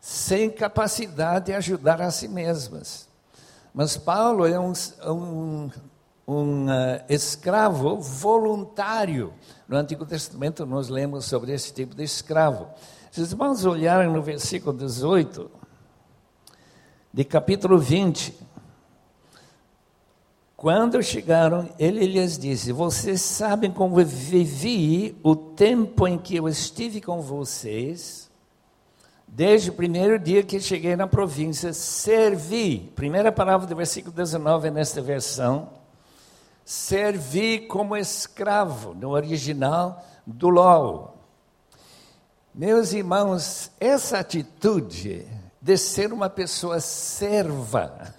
sem 0.00 0.50
capacidade 0.50 1.46
de 1.46 1.52
ajudar 1.52 2.02
a 2.02 2.10
si 2.10 2.26
mesmas. 2.26 3.08
Mas 3.72 3.96
Paulo 3.96 4.44
é 4.44 4.58
um, 4.58 4.72
um, 5.06 5.70
um 6.26 6.64
uh, 6.66 7.00
escravo 7.08 8.00
voluntário. 8.00 9.32
No 9.68 9.76
Antigo 9.76 10.04
Testamento 10.04 10.66
nós 10.66 10.88
lemos 10.88 11.26
sobre 11.26 11.52
esse 11.52 11.72
tipo 11.72 11.94
de 11.94 12.02
escravo. 12.02 12.66
Se 13.14 13.20
os 13.20 13.30
irmãos 13.30 13.64
olharem 13.64 14.10
no 14.10 14.20
versículo 14.20 14.76
18, 14.76 15.48
de 17.12 17.22
capítulo 17.22 17.78
20, 17.78 18.36
quando 20.56 21.00
chegaram, 21.00 21.68
ele 21.78 22.06
lhes 22.06 22.36
disse: 22.36 22.72
Vocês 22.72 23.20
sabem 23.20 23.70
como 23.70 24.04
vivi 24.04 25.16
o 25.22 25.36
tempo 25.36 26.08
em 26.08 26.18
que 26.18 26.34
eu 26.34 26.48
estive 26.48 27.00
com 27.00 27.22
vocês, 27.22 28.28
desde 29.28 29.70
o 29.70 29.74
primeiro 29.74 30.18
dia 30.18 30.42
que 30.42 30.58
cheguei 30.58 30.96
na 30.96 31.06
província, 31.06 31.72
servi. 31.72 32.90
Primeira 32.96 33.30
palavra 33.30 33.64
do 33.64 33.76
versículo 33.76 34.12
19 34.12 34.72
nesta 34.72 35.00
versão. 35.00 35.68
Servi 36.64 37.60
como 37.60 37.96
escravo, 37.96 38.92
no 38.92 39.10
original 39.10 40.04
do 40.26 40.48
LOL. 40.48 41.13
Meus 42.54 42.92
irmãos, 42.92 43.68
essa 43.80 44.20
atitude 44.20 45.26
de 45.60 45.76
ser 45.76 46.12
uma 46.12 46.30
pessoa 46.30 46.78
serva, 46.78 48.14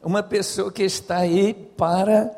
uma 0.00 0.22
pessoa 0.22 0.70
que 0.70 0.84
está 0.84 1.16
aí 1.16 1.52
para 1.52 2.30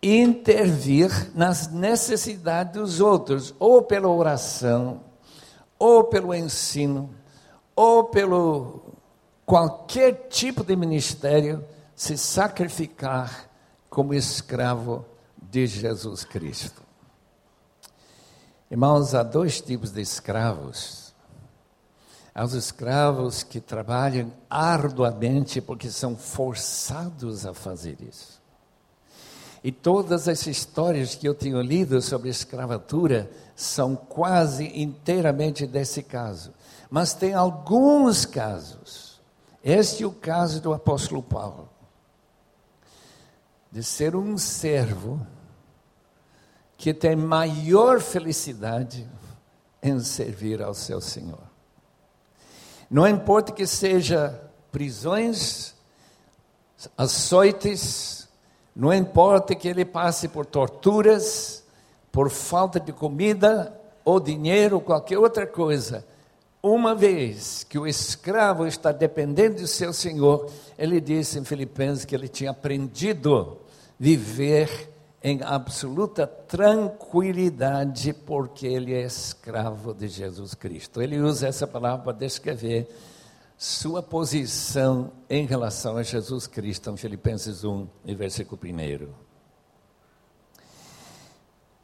intervir 0.00 1.10
nas 1.34 1.66
necessidades 1.66 2.74
dos 2.74 3.00
outros, 3.00 3.52
ou 3.58 3.82
pela 3.82 4.06
oração, 4.06 5.00
ou 5.80 6.04
pelo 6.04 6.32
ensino, 6.32 7.10
ou 7.74 8.04
pelo 8.04 8.84
qualquer 9.44 10.28
tipo 10.28 10.62
de 10.62 10.76
ministério, 10.76 11.64
se 11.96 12.16
sacrificar 12.16 13.50
como 13.90 14.14
escravo 14.14 15.04
de 15.36 15.66
Jesus 15.66 16.24
Cristo. 16.24 16.81
Irmãos, 18.72 19.14
há 19.14 19.22
dois 19.22 19.60
tipos 19.60 19.90
de 19.90 20.00
escravos 20.00 21.12
aos 22.34 22.54
escravos 22.54 23.42
que 23.42 23.60
trabalham 23.60 24.32
arduamente 24.48 25.60
porque 25.60 25.90
são 25.90 26.16
forçados 26.16 27.44
a 27.44 27.52
fazer 27.52 27.98
isso. 28.00 28.40
E 29.62 29.70
todas 29.70 30.26
as 30.26 30.46
histórias 30.46 31.14
que 31.14 31.28
eu 31.28 31.34
tenho 31.34 31.60
lido 31.60 32.00
sobre 32.00 32.30
escravatura 32.30 33.30
são 33.54 33.94
quase 33.94 34.64
inteiramente 34.80 35.66
desse 35.66 36.02
caso. 36.02 36.54
Mas 36.88 37.12
tem 37.12 37.34
alguns 37.34 38.24
casos. 38.24 39.20
Este 39.62 40.02
é 40.02 40.06
o 40.06 40.12
caso 40.12 40.62
do 40.62 40.72
apóstolo 40.72 41.22
Paulo. 41.22 41.68
De 43.70 43.82
ser 43.82 44.16
um 44.16 44.38
servo 44.38 45.20
que 46.82 46.92
tem 46.92 47.14
maior 47.14 48.00
felicidade 48.00 49.08
em 49.80 50.00
servir 50.00 50.60
ao 50.60 50.74
seu 50.74 51.00
Senhor. 51.00 51.38
Não 52.90 53.06
importa 53.06 53.52
que 53.52 53.68
seja 53.68 54.42
prisões, 54.72 55.76
açoites, 56.98 58.28
não 58.74 58.92
importa 58.92 59.54
que 59.54 59.68
ele 59.68 59.84
passe 59.84 60.26
por 60.26 60.44
torturas, 60.44 61.62
por 62.10 62.28
falta 62.28 62.80
de 62.80 62.92
comida 62.92 63.80
ou 64.04 64.18
dinheiro, 64.18 64.80
qualquer 64.80 65.18
outra 65.18 65.46
coisa. 65.46 66.04
Uma 66.60 66.96
vez 66.96 67.62
que 67.62 67.78
o 67.78 67.86
escravo 67.86 68.66
está 68.66 68.90
dependendo 68.90 69.60
do 69.60 69.68
seu 69.68 69.92
senhor, 69.92 70.50
ele 70.76 71.00
disse 71.00 71.38
em 71.38 71.44
Filipenses 71.44 72.04
que 72.04 72.12
ele 72.12 72.26
tinha 72.26 72.50
aprendido 72.50 73.56
viver 74.00 74.91
em 75.22 75.40
absoluta 75.42 76.26
tranquilidade, 76.26 78.12
porque 78.12 78.66
ele 78.66 78.92
é 78.92 79.02
escravo 79.02 79.94
de 79.94 80.08
Jesus 80.08 80.54
Cristo. 80.54 81.00
Ele 81.00 81.20
usa 81.20 81.46
essa 81.46 81.66
palavra 81.66 82.04
para 82.04 82.12
descrever 82.12 82.88
sua 83.56 84.02
posição 84.02 85.12
em 85.30 85.46
relação 85.46 85.96
a 85.96 86.02
Jesus 86.02 86.48
Cristo, 86.48 86.90
em 86.90 86.96
Filipenses 86.96 87.62
1, 87.62 87.86
versículo 88.16 88.60
1. 88.60 89.08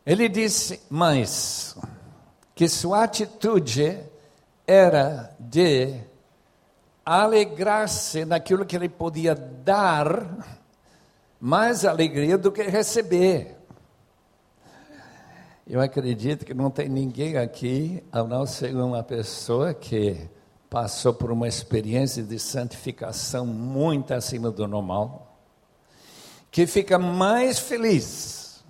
Ele 0.05 0.29
disse 0.29 0.81
mais 0.90 1.77
que 2.55 2.68
sua 2.68 3.05
atitude 3.05 4.01
era 4.66 5.33
de 5.38 6.01
alegrar-se 7.07 8.24
naquilo 8.24 8.66
que 8.66 8.74
ele 8.74 8.88
podia 8.88 9.35
dar 9.35 10.57
mais 11.40 11.85
alegria 11.85 12.37
do 12.37 12.51
que 12.51 12.62
receber. 12.62 13.57
Eu 15.66 15.81
acredito 15.81 16.46
que 16.46 16.55
não 16.55 16.70
tem 16.70 16.88
ninguém 16.88 17.37
aqui, 17.37 18.03
a 18.11 18.24
não 18.24 18.46
ser 18.46 18.74
uma 18.74 19.03
pessoa 19.03 19.74
que 19.74 20.29
passou 20.70 21.12
por 21.12 21.31
uma 21.31 21.46
experiência 21.46 22.22
de 22.22 22.38
santificação 22.38 23.46
muito 23.46 24.12
acima 24.14 24.51
do 24.51 24.66
normal, 24.66 25.38
que 26.51 26.66
fica 26.66 26.98
mais 26.98 27.59
feliz 27.59 28.64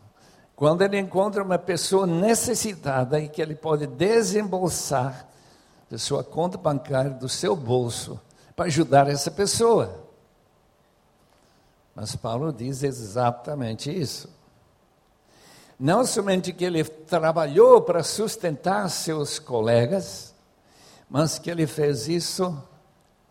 quando 0.56 0.82
ele 0.82 0.98
encontra 0.98 1.40
uma 1.42 1.56
pessoa 1.56 2.04
necessitada 2.04 3.20
e 3.20 3.28
que 3.28 3.40
ele 3.40 3.54
pode 3.54 3.86
desembolsar 3.86 5.28
de 5.88 5.96
sua 5.98 6.24
conta 6.24 6.58
bancária, 6.58 7.12
do 7.12 7.28
seu 7.28 7.54
bolso, 7.54 8.20
para 8.56 8.66
ajudar 8.66 9.08
essa 9.08 9.30
pessoa. 9.30 10.07
Mas 12.00 12.14
Paulo 12.14 12.52
diz 12.52 12.84
exatamente 12.84 13.90
isso. 13.90 14.28
Não 15.76 16.06
somente 16.06 16.52
que 16.52 16.64
ele 16.64 16.84
trabalhou 16.84 17.82
para 17.82 18.04
sustentar 18.04 18.88
seus 18.88 19.40
colegas, 19.40 20.32
mas 21.10 21.40
que 21.40 21.50
ele 21.50 21.66
fez 21.66 22.06
isso 22.06 22.56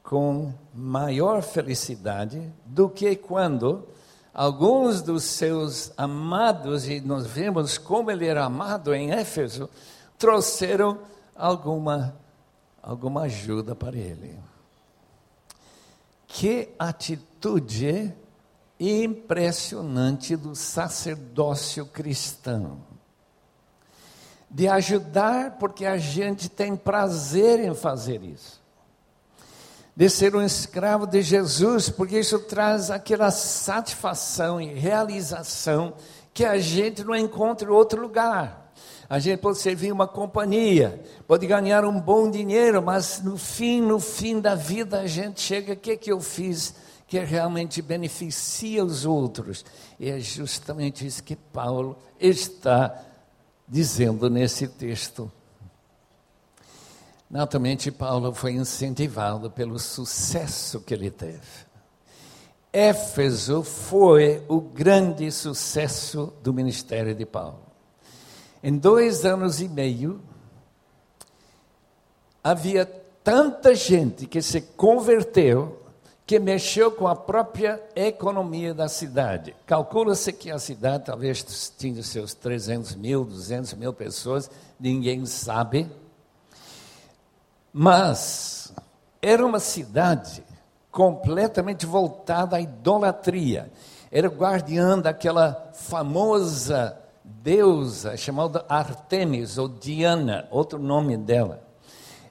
com 0.03 0.53
maior 0.73 1.41
felicidade 1.41 2.51
do 2.65 2.89
que 2.89 3.15
quando 3.15 3.87
alguns 4.33 5.01
dos 5.01 5.23
seus 5.23 5.93
amados, 5.95 6.89
e 6.89 6.99
nós 6.99 7.25
vemos 7.25 7.77
como 7.77 8.11
ele 8.11 8.27
era 8.27 8.43
amado 8.43 8.93
em 8.93 9.11
Éfeso, 9.11 9.69
trouxeram 10.17 10.99
alguma, 11.33 12.17
alguma 12.83 13.21
ajuda 13.21 13.73
para 13.73 13.95
ele. 13.95 14.37
Que 16.27 16.67
atitude 16.77 18.13
impressionante 18.79 20.35
do 20.35 20.55
sacerdócio 20.55 21.85
cristão. 21.85 22.85
De 24.49 24.67
ajudar, 24.67 25.57
porque 25.57 25.85
a 25.85 25.97
gente 25.97 26.47
tem 26.47 26.75
prazer 26.75 27.59
em 27.59 27.73
fazer 27.73 28.23
isso. 28.23 28.61
De 29.95 30.09
ser 30.09 30.35
um 30.35 30.41
escravo 30.41 31.05
de 31.05 31.21
Jesus, 31.21 31.89
porque 31.89 32.19
isso 32.19 32.39
traz 32.39 32.91
aquela 32.91 33.31
satisfação 33.31 34.61
e 34.61 34.73
realização 34.73 35.95
que 36.33 36.45
a 36.45 36.57
gente 36.59 37.03
não 37.03 37.15
encontra 37.15 37.67
em 37.67 37.71
outro 37.71 37.99
lugar. 37.99 38.71
A 39.09 39.19
gente 39.19 39.39
pode 39.39 39.57
servir 39.57 39.91
uma 39.91 40.07
companhia, 40.07 41.01
pode 41.25 41.47
ganhar 41.47 41.85
um 41.85 41.99
bom 41.99 42.29
dinheiro, 42.29 42.81
mas 42.81 43.21
no 43.23 43.37
fim, 43.37 43.81
no 43.81 43.99
fim 43.99 44.39
da 44.39 44.53
vida, 44.53 44.99
a 44.99 45.07
gente 45.07 45.41
chega, 45.41 45.73
o 45.73 45.77
que, 45.77 45.95
que 45.95 46.11
eu 46.11 46.19
fiz? 46.19 46.75
Que 47.07 47.19
realmente 47.19 47.81
beneficia 47.81 48.83
os 48.83 49.05
outros. 49.05 49.63
E 49.97 50.09
é 50.09 50.19
justamente 50.19 51.07
isso 51.07 51.23
que 51.23 51.35
Paulo 51.35 51.97
está 52.19 53.01
dizendo 53.67 54.29
nesse 54.29 54.67
texto. 54.67 55.31
Naturalmente, 57.29 57.91
Paulo 57.91 58.33
foi 58.33 58.53
incentivado 58.53 59.49
pelo 59.49 59.79
sucesso 59.79 60.81
que 60.81 60.93
ele 60.93 61.09
teve. 61.09 61.67
Éfeso 62.71 63.63
foi 63.63 64.43
o 64.47 64.61
grande 64.61 65.31
sucesso 65.31 66.33
do 66.43 66.53
ministério 66.53 67.15
de 67.15 67.25
Paulo. 67.25 67.59
Em 68.61 68.77
dois 68.77 69.25
anos 69.25 69.61
e 69.61 69.67
meio, 69.67 70.21
havia 72.43 72.85
tanta 73.23 73.73
gente 73.75 74.25
que 74.25 74.41
se 74.41 74.61
converteu 74.61 75.86
que 76.27 76.39
mexeu 76.39 76.91
com 76.91 77.07
a 77.07 77.15
própria 77.15 77.81
economia 77.95 78.73
da 78.73 78.89
cidade. 78.89 79.55
Calcula-se 79.65 80.33
que 80.33 80.51
a 80.51 80.59
cidade 80.59 81.05
talvez 81.05 81.73
tinha 81.77 82.03
seus 82.03 82.33
300 82.33 82.95
mil, 82.95 83.23
200 83.23 83.73
mil 83.75 83.93
pessoas, 83.93 84.51
ninguém 84.77 85.25
sabe. 85.25 85.89
Mas 87.71 88.73
era 89.21 89.45
uma 89.45 89.61
cidade 89.61 90.43
completamente 90.91 91.85
voltada 91.85 92.57
à 92.57 92.61
idolatria. 92.61 93.71
Era 94.11 94.27
guardiã 94.27 94.99
daquela 94.99 95.71
famosa 95.75 96.97
deusa 97.23 98.17
chamada 98.17 98.65
Artemis 98.67 99.57
ou 99.57 99.69
Diana, 99.69 100.45
outro 100.51 100.77
nome 100.77 101.15
dela. 101.15 101.66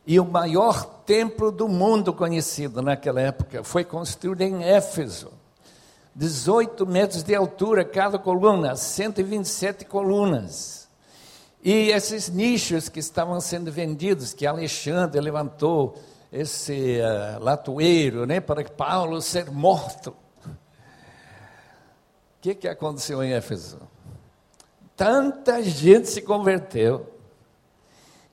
E 0.07 0.21
o 0.21 0.25
maior 0.25 0.85
templo 1.05 1.51
do 1.51 1.67
mundo 1.67 2.13
conhecido 2.13 2.81
naquela 2.81 3.21
época 3.21 3.65
foi 3.65 3.85
construído 3.85 4.43
em 4.43 4.63
Éfeso. 4.63 5.33
18 6.15 6.87
metros 6.87 7.23
de 7.25 7.35
altura 7.35 7.85
cada 7.85 8.19
coluna, 8.19 8.77
127 8.77 9.85
colunas. 9.85 10.89
E 11.63 11.91
esses 11.91 12.29
nichos 12.29 12.89
que 12.89 13.01
estavam 13.01 13.41
sendo 13.41 13.73
vendidos, 13.73 14.33
que 14.33 14.47
Alexandre 14.47 15.21
levantou 15.21 15.97
esse 16.33 17.01
uh, 17.01 17.43
latoeiro, 17.43 18.25
né, 18.25 18.41
para 18.41 18.63
Paulo 18.65 19.21
ser 19.21 19.51
morto. 19.51 20.17
O 20.47 20.51
que, 22.41 22.55
que 22.55 22.69
aconteceu 22.69 23.23
em 23.25 23.33
Éfeso? 23.33 23.81
Tanta 24.97 25.61
gente 25.63 26.09
se 26.09 26.23
converteu 26.23 27.16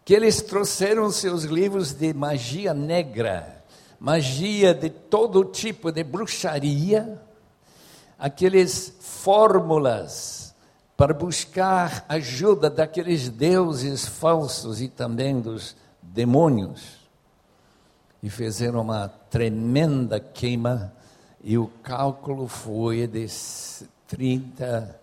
que 0.06 0.13
eles 0.13 0.42
trouxeram 0.42 1.10
seus 1.12 1.44
livros 1.44 1.94
de 1.94 2.13
magia 2.13 2.74
negra, 2.74 3.63
magia 4.00 4.74
de 4.74 4.89
todo 4.89 5.46
tipo 5.46 5.92
de 5.92 6.04
bruxaria, 6.04 7.22
aqueles 8.20 8.94
fórmulas 9.00 10.54
para 10.98 11.13
buscar 11.13 12.06
ajuda 12.08 12.70
daqueles 12.70 13.30
deuses 13.30 14.06
falsos 14.06 14.82
e 14.82 14.88
também 14.88 15.39
dos 15.39 15.76
demônios. 16.02 17.02
E 18.22 18.30
fizeram 18.30 18.82
uma 18.82 19.08
tremenda 19.08 20.20
queima, 20.20 20.94
e 21.44 21.58
o 21.58 21.68
cálculo 21.82 22.48
foi 22.48 23.08
de 23.08 23.28
30 24.08 25.03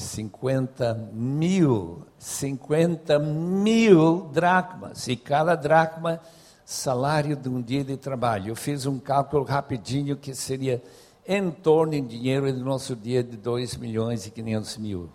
50 0.00 1.10
mil, 1.12 2.02
50 2.18 3.18
mil 3.18 4.28
dracmas, 4.32 5.06
e 5.06 5.14
cada 5.14 5.54
dracma, 5.54 6.20
salário 6.64 7.36
de 7.36 7.48
um 7.48 7.60
dia 7.60 7.84
de 7.84 7.96
trabalho. 7.96 8.48
Eu 8.48 8.56
fiz 8.56 8.86
um 8.86 8.98
cálculo 8.98 9.44
rapidinho 9.44 10.16
que 10.16 10.34
seria 10.34 10.82
em 11.26 11.50
torno 11.50 11.94
em 11.94 12.04
dinheiro 12.04 12.52
do 12.52 12.64
nosso 12.64 12.96
dia 12.96 13.22
de 13.22 13.36
2 13.36 13.76
milhões 13.76 14.26
e 14.26 14.30
500 14.30 14.76
mil. 14.78 15.10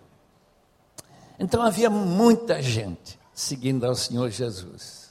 Então 1.38 1.62
havia 1.62 1.90
muita 1.90 2.62
gente 2.62 3.18
seguindo 3.34 3.84
ao 3.84 3.94
Senhor 3.94 4.30
Jesus. 4.30 5.10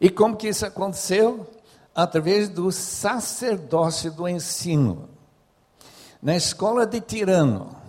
E 0.00 0.10
como 0.10 0.36
que 0.36 0.48
isso 0.48 0.66
aconteceu? 0.66 1.48
Através 1.94 2.48
do 2.48 2.70
sacerdócio 2.70 4.12
do 4.12 4.28
ensino. 4.28 5.08
Na 6.20 6.36
escola 6.36 6.86
de 6.86 7.00
Tirano, 7.00 7.81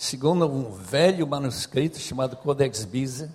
segundo 0.00 0.46
um 0.46 0.70
velho 0.70 1.26
manuscrito 1.26 1.98
chamado 1.98 2.34
Codex 2.34 2.86
Bisa, 2.86 3.28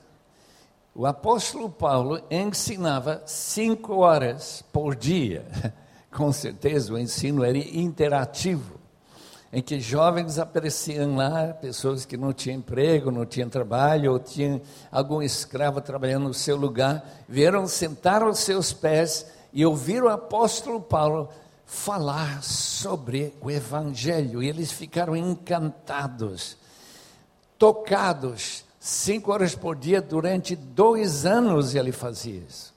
o 0.95 1.05
apóstolo 1.05 1.69
Paulo 1.69 2.19
ensinava 2.27 3.21
cinco 3.27 3.97
horas 3.97 4.63
por 4.73 4.95
dia. 4.95 5.45
Com 6.11 6.33
certeza 6.33 6.91
o 6.91 6.97
ensino 6.97 7.43
era 7.43 7.55
interativo, 7.55 8.79
em 9.53 9.61
que 9.61 9.79
jovens 9.79 10.39
apareciam 10.39 11.15
lá, 11.15 11.53
pessoas 11.53 12.03
que 12.03 12.17
não 12.17 12.33
tinham 12.33 12.57
emprego, 12.57 13.11
não 13.11 13.27
tinham 13.27 13.47
trabalho, 13.47 14.13
ou 14.13 14.17
tinham 14.17 14.59
algum 14.91 15.21
escravo 15.21 15.79
trabalhando 15.81 16.23
no 16.23 16.33
seu 16.33 16.57
lugar, 16.57 17.07
vieram 17.29 17.67
sentar 17.67 18.23
aos 18.23 18.39
seus 18.39 18.73
pés 18.73 19.27
e 19.53 19.63
ouvir 19.63 20.01
o 20.01 20.09
apóstolo 20.09 20.81
Paulo 20.81 21.29
falar 21.65 22.43
sobre 22.43 23.33
o 23.41 23.49
Evangelho 23.49 24.41
e 24.41 24.47
eles 24.47 24.71
ficaram 24.71 25.15
encantados, 25.15 26.57
tocados, 27.57 28.63
cinco 28.79 29.31
horas 29.31 29.55
por 29.55 29.75
dia 29.75 30.01
durante 30.01 30.55
dois 30.55 31.25
anos 31.25 31.73
ele 31.75 31.91
fazia 31.91 32.43
isso. 32.47 32.73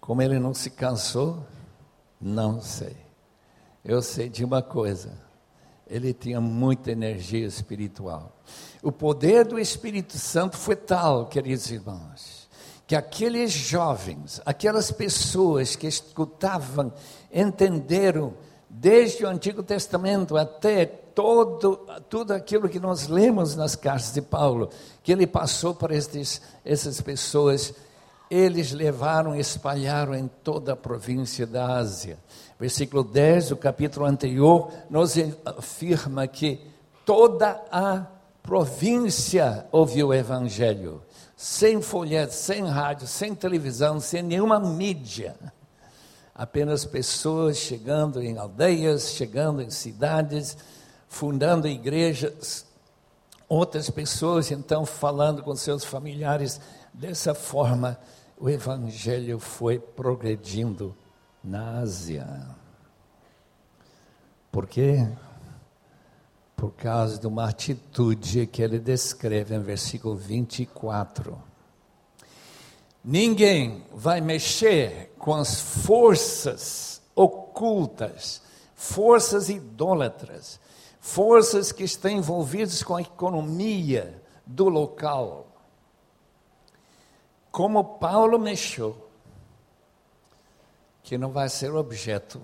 Como 0.00 0.22
ele 0.22 0.38
não 0.38 0.54
se 0.54 0.70
cansou, 0.70 1.44
não 2.20 2.60
sei. 2.60 2.96
Eu 3.84 4.02
sei 4.02 4.28
de 4.28 4.44
uma 4.44 4.62
coisa: 4.62 5.16
ele 5.86 6.12
tinha 6.12 6.40
muita 6.40 6.90
energia 6.90 7.46
espiritual. 7.46 8.36
O 8.82 8.90
poder 8.90 9.44
do 9.44 9.58
Espírito 9.58 10.18
Santo 10.18 10.56
foi 10.56 10.76
tal, 10.76 11.26
queridos 11.26 11.70
irmãos, 11.70 12.48
que 12.86 12.94
aqueles 12.94 13.52
jovens, 13.52 14.40
aquelas 14.44 14.90
pessoas 14.90 15.74
que 15.74 15.86
escutavam, 15.86 16.92
entenderam 17.36 18.32
desde 18.68 19.24
o 19.24 19.28
Antigo 19.28 19.62
Testamento 19.62 20.36
até 20.36 20.86
todo, 20.86 21.76
tudo 22.08 22.32
aquilo 22.32 22.68
que 22.68 22.80
nós 22.80 23.06
lemos 23.06 23.54
nas 23.54 23.76
cartas 23.76 24.12
de 24.12 24.22
Paulo, 24.22 24.70
que 25.02 25.12
ele 25.12 25.26
passou 25.26 25.74
para 25.74 25.94
estes, 25.94 26.40
essas 26.64 27.00
pessoas, 27.00 27.74
eles 28.30 28.72
levaram 28.72 29.36
e 29.36 29.40
espalharam 29.40 30.14
em 30.14 30.28
toda 30.42 30.72
a 30.72 30.76
província 30.76 31.46
da 31.46 31.76
Ásia. 31.76 32.18
Versículo 32.58 33.04
10 33.04 33.50
do 33.50 33.56
capítulo 33.56 34.06
anterior 34.06 34.72
nos 34.88 35.14
afirma 35.44 36.26
que 36.26 36.60
toda 37.04 37.62
a 37.70 38.06
província 38.42 39.66
ouviu 39.70 40.08
o 40.08 40.14
evangelho 40.14 41.02
sem 41.36 41.82
folheto, 41.82 42.32
sem 42.32 42.64
rádio, 42.64 43.06
sem 43.06 43.34
televisão, 43.34 44.00
sem 44.00 44.22
nenhuma 44.22 44.58
mídia. 44.58 45.36
Apenas 46.36 46.84
pessoas 46.84 47.56
chegando 47.56 48.22
em 48.22 48.36
aldeias, 48.36 49.12
chegando 49.12 49.62
em 49.62 49.70
cidades, 49.70 50.56
fundando 51.08 51.66
igrejas, 51.66 52.66
outras 53.48 53.88
pessoas 53.88 54.50
então 54.50 54.84
falando 54.84 55.42
com 55.42 55.56
seus 55.56 55.82
familiares. 55.82 56.60
Dessa 56.92 57.34
forma, 57.34 57.98
o 58.38 58.50
evangelho 58.50 59.38
foi 59.38 59.78
progredindo 59.78 60.94
na 61.42 61.78
Ásia. 61.78 62.26
Por 64.52 64.66
quê? 64.66 65.08
por 66.56 66.72
causa 66.72 67.20
de 67.20 67.26
uma 67.26 67.48
atitude 67.48 68.46
que 68.46 68.62
ele 68.62 68.78
descreve 68.78 69.54
em 69.54 69.60
versículo 69.60 70.16
24. 70.16 71.38
Ninguém 73.06 73.86
vai 73.92 74.20
mexer 74.20 75.14
com 75.16 75.32
as 75.32 75.60
forças 75.60 77.00
ocultas, 77.14 78.42
forças 78.74 79.48
idólatras, 79.48 80.58
forças 80.98 81.70
que 81.70 81.84
estão 81.84 82.10
envolvidas 82.10 82.82
com 82.82 82.96
a 82.96 83.02
economia 83.02 84.20
do 84.44 84.68
local. 84.68 85.46
Como 87.52 87.98
Paulo 87.98 88.40
mexeu, 88.40 89.08
que 91.04 91.16
não 91.16 91.30
vai 91.30 91.48
ser 91.48 91.72
objeto 91.72 92.42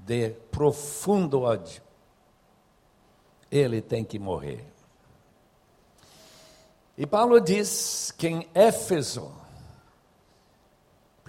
de 0.00 0.30
profundo 0.50 1.42
ódio 1.42 1.82
ele 3.52 3.82
tem 3.82 4.02
que 4.02 4.18
morrer. 4.18 4.64
E 6.96 7.06
Paulo 7.06 7.38
diz 7.38 8.10
que 8.16 8.26
em 8.26 8.48
Éfeso, 8.54 9.30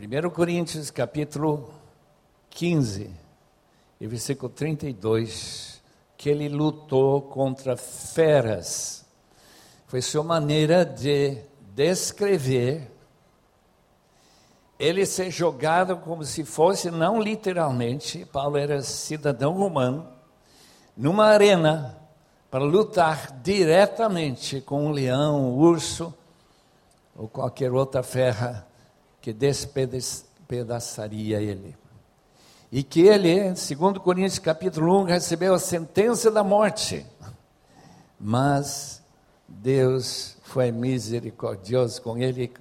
1 0.06 0.30
Coríntios 0.32 0.92
capítulo 0.92 1.74
15, 2.50 3.10
e 4.02 4.06
versículo 4.06 4.50
32, 4.50 5.82
que 6.18 6.28
ele 6.30 6.50
lutou 6.50 7.22
contra 7.22 7.78
feras. 7.78 9.06
Foi 9.88 10.02
sua 10.02 10.22
maneira 10.22 10.86
de 10.86 11.38
descrever 11.74 12.92
ele 14.78 15.06
ser 15.06 15.32
jogado 15.32 15.96
como 15.96 16.26
se 16.26 16.44
fosse, 16.44 16.92
não 16.92 17.22
literalmente, 17.22 18.26
Paulo 18.26 18.58
era 18.58 18.82
cidadão 18.82 19.54
romano, 19.54 20.06
numa 20.98 21.28
arena 21.28 21.98
para 22.52 22.66
lutar 22.66 23.40
diretamente 23.42 24.60
com 24.60 24.88
um 24.88 24.92
leão, 24.92 25.54
um 25.54 25.58
urso 25.58 26.14
ou 27.16 27.30
qualquer 27.30 27.72
outra 27.72 28.04
ferra 28.04 28.68
que 29.24 29.32
despedaçaria 29.32 31.42
ele. 31.42 31.78
E 32.70 32.84
que 32.84 33.04
ele, 33.04 33.56
segundo 33.56 34.02
Coríntios 34.02 34.38
capítulo 34.38 35.02
1, 35.02 35.04
recebeu 35.06 35.54
a 35.54 35.60
sentença 35.60 36.30
da 36.30 36.44
morte. 36.44 37.06
Mas 38.20 39.02
Deus 39.48 40.36
foi 40.44 40.74
misericordioso 40.74 42.02
com 42.02 42.18
ele, 42.18 42.52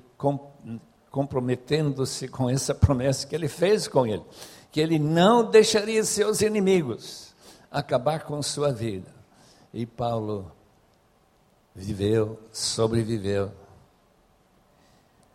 comprometendo-se 1.11 2.29
com 2.29 2.49
essa 2.49 2.73
promessa 2.73 3.27
que 3.27 3.35
ele 3.35 3.49
fez 3.49 3.89
com 3.89 4.07
ele, 4.07 4.23
que 4.71 4.81
ele 4.81 5.01
não 5.01 5.51
deixaria 5.51 6.05
seus 6.05 6.43
inimigos 6.43 7.35
acabar 7.73 8.23
com 8.23 8.41
sua 8.41 8.73
vida. 8.73 9.13
E 9.75 9.85
Paulo 9.85 10.53
viveu, 11.75 12.39
sobreviveu. 12.53 13.51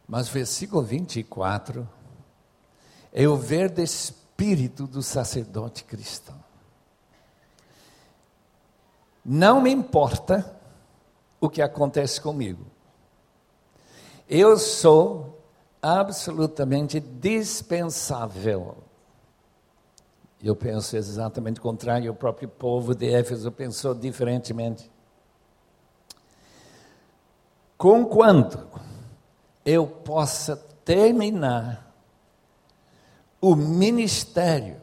Mas 0.08 0.30
versículo 0.30 0.82
24 0.82 1.88
é 3.12 3.28
o 3.28 3.36
verde 3.36 3.84
espírito 3.84 4.88
do 4.88 5.02
sacerdote 5.02 5.84
cristão. 5.84 6.38
Não 9.26 9.60
me 9.60 9.70
importa 9.70 10.58
o 11.42 11.50
que 11.50 11.62
acontece 11.62 12.22
comigo. 12.22 12.66
Eu 14.30 14.58
sou 14.58 15.42
absolutamente 15.82 17.00
dispensável. 17.00 18.78
Eu 20.42 20.56
penso 20.56 20.96
exatamente 20.96 21.60
o 21.60 21.64
contrário, 21.64 22.12
o 22.12 22.16
próprio 22.16 22.48
povo 22.48 22.96
de 22.96 23.12
Éfeso 23.14 23.52
pensou 23.52 23.94
diferentemente. 23.94 24.90
Conquanto 27.78 28.87
eu 29.68 29.86
possa 29.86 30.56
terminar 30.86 31.94
o 33.42 33.54
ministério 33.54 34.80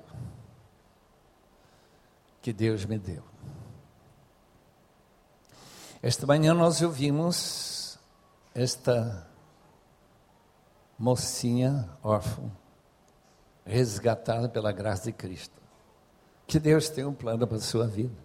que 2.43 2.53
Deus 2.53 2.85
me 2.85 2.99
deu. 2.99 3.23
Esta 6.03 6.27
manhã 6.27 6.53
nós 6.53 6.83
ouvimos 6.83 7.99
esta 8.55 9.27
mocinha 10.99 11.89
órfã, 12.03 12.43
resgatada 13.65 14.51
pela 14.51 14.71
graça 14.71 15.05
de 15.05 15.13
Cristo. 15.13 15.59
Que 16.47 16.61
Deus 16.61 16.91
tem 16.91 17.07
um 17.07 17.15
plano 17.15 17.47
para 17.47 17.57
a 17.57 17.61
sua 17.61 17.87
vida. 17.87 18.23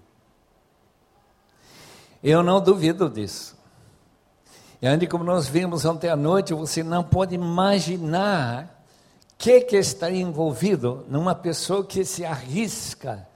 Eu 2.21 2.43
não 2.43 2.61
duvido 2.61 3.09
disso. 3.09 3.57
E 4.81 4.87
ainda 4.87 5.05
como 5.07 5.23
nós 5.23 5.47
vimos 5.47 5.83
ontem 5.83 6.09
à 6.09 6.15
noite, 6.15 6.53
você 6.53 6.83
não 6.83 7.03
pode 7.03 7.35
imaginar 7.35 8.63
o 9.33 9.37
que, 9.37 9.61
que 9.61 9.75
está 9.75 10.09
envolvido 10.09 11.05
numa 11.09 11.35
pessoa 11.35 11.85
que 11.85 12.05
se 12.05 12.23
arrisca 12.23 13.27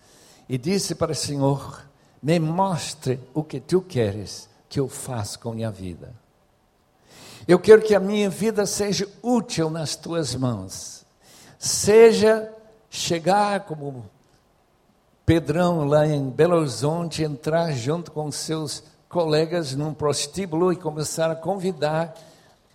e 0.47 0.57
disse 0.57 0.95
para 0.95 1.11
o 1.11 1.15
Senhor: 1.15 1.85
me 2.21 2.39
mostre 2.39 3.19
o 3.33 3.43
que 3.43 3.59
tu 3.59 3.81
queres 3.81 4.49
que 4.69 4.79
eu 4.79 4.87
faça 4.87 5.37
com 5.37 5.53
minha 5.53 5.69
vida. 5.69 6.13
Eu 7.45 7.59
quero 7.59 7.81
que 7.81 7.93
a 7.93 7.99
minha 7.99 8.29
vida 8.29 8.65
seja 8.65 9.07
útil 9.21 9.69
nas 9.69 9.97
tuas 9.97 10.33
mãos. 10.33 11.05
Seja 11.59 12.49
chegar 12.89 13.61
como 13.61 14.05
Pedrão 15.25 15.85
lá 15.85 16.07
em 16.07 16.29
Belo 16.29 16.57
Horizonte, 16.57 17.23
entrar 17.23 17.71
junto 17.73 18.11
com 18.11 18.31
seus 18.31 18.83
colegas 19.13 19.75
num 19.75 19.93
prostíbulo 19.93 20.73
e 20.73 20.75
começar 20.75 21.29
a 21.29 21.35
convidar 21.35 22.15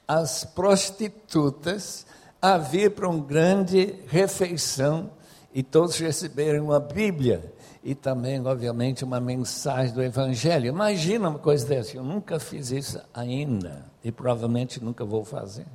as 0.07 0.45
prostitutas 0.45 2.07
a 2.41 2.57
vir 2.57 2.93
para 2.93 3.09
uma 3.09 3.25
grande 3.25 3.97
refeição 4.07 5.11
e 5.53 5.65
todos 5.65 5.99
receberem 5.99 6.61
uma 6.61 6.79
Bíblia 6.79 7.53
e 7.83 7.93
também, 7.93 8.41
obviamente, 8.47 9.05
uma 9.05 9.19
mensagem 9.19 9.93
do 9.93 10.01
Evangelho. 10.01 10.69
Imagina 10.69 11.29
uma 11.29 11.41
coisa 11.41 11.67
dessa, 11.67 11.97
eu 11.97 12.05
nunca 12.05 12.39
fiz 12.39 12.71
isso 12.71 13.01
ainda 13.13 13.85
e 14.05 14.13
provavelmente 14.13 14.83
nunca 14.83 15.05
vou 15.05 15.25
fazer. 15.25 15.67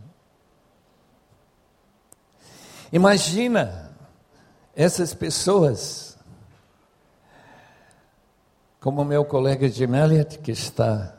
Imagina 2.89 3.91
essas 4.73 5.13
pessoas, 5.13 6.12
como 8.83 9.05
meu 9.05 9.23
colega 9.23 9.69
Jim 9.69 9.95
Elliott, 9.95 10.39
que 10.39 10.51
está 10.51 11.15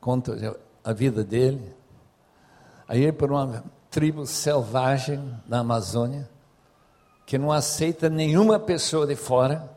conta 0.00 0.56
a 0.82 0.94
vida 0.94 1.22
dele, 1.22 1.76
aí 2.88 3.12
para 3.12 3.30
uma 3.30 3.62
tribo 3.90 4.24
selvagem 4.24 5.38
na 5.46 5.58
Amazônia, 5.58 6.26
que 7.26 7.36
não 7.36 7.52
aceita 7.52 8.08
nenhuma 8.08 8.58
pessoa 8.58 9.06
de 9.06 9.14
fora, 9.14 9.70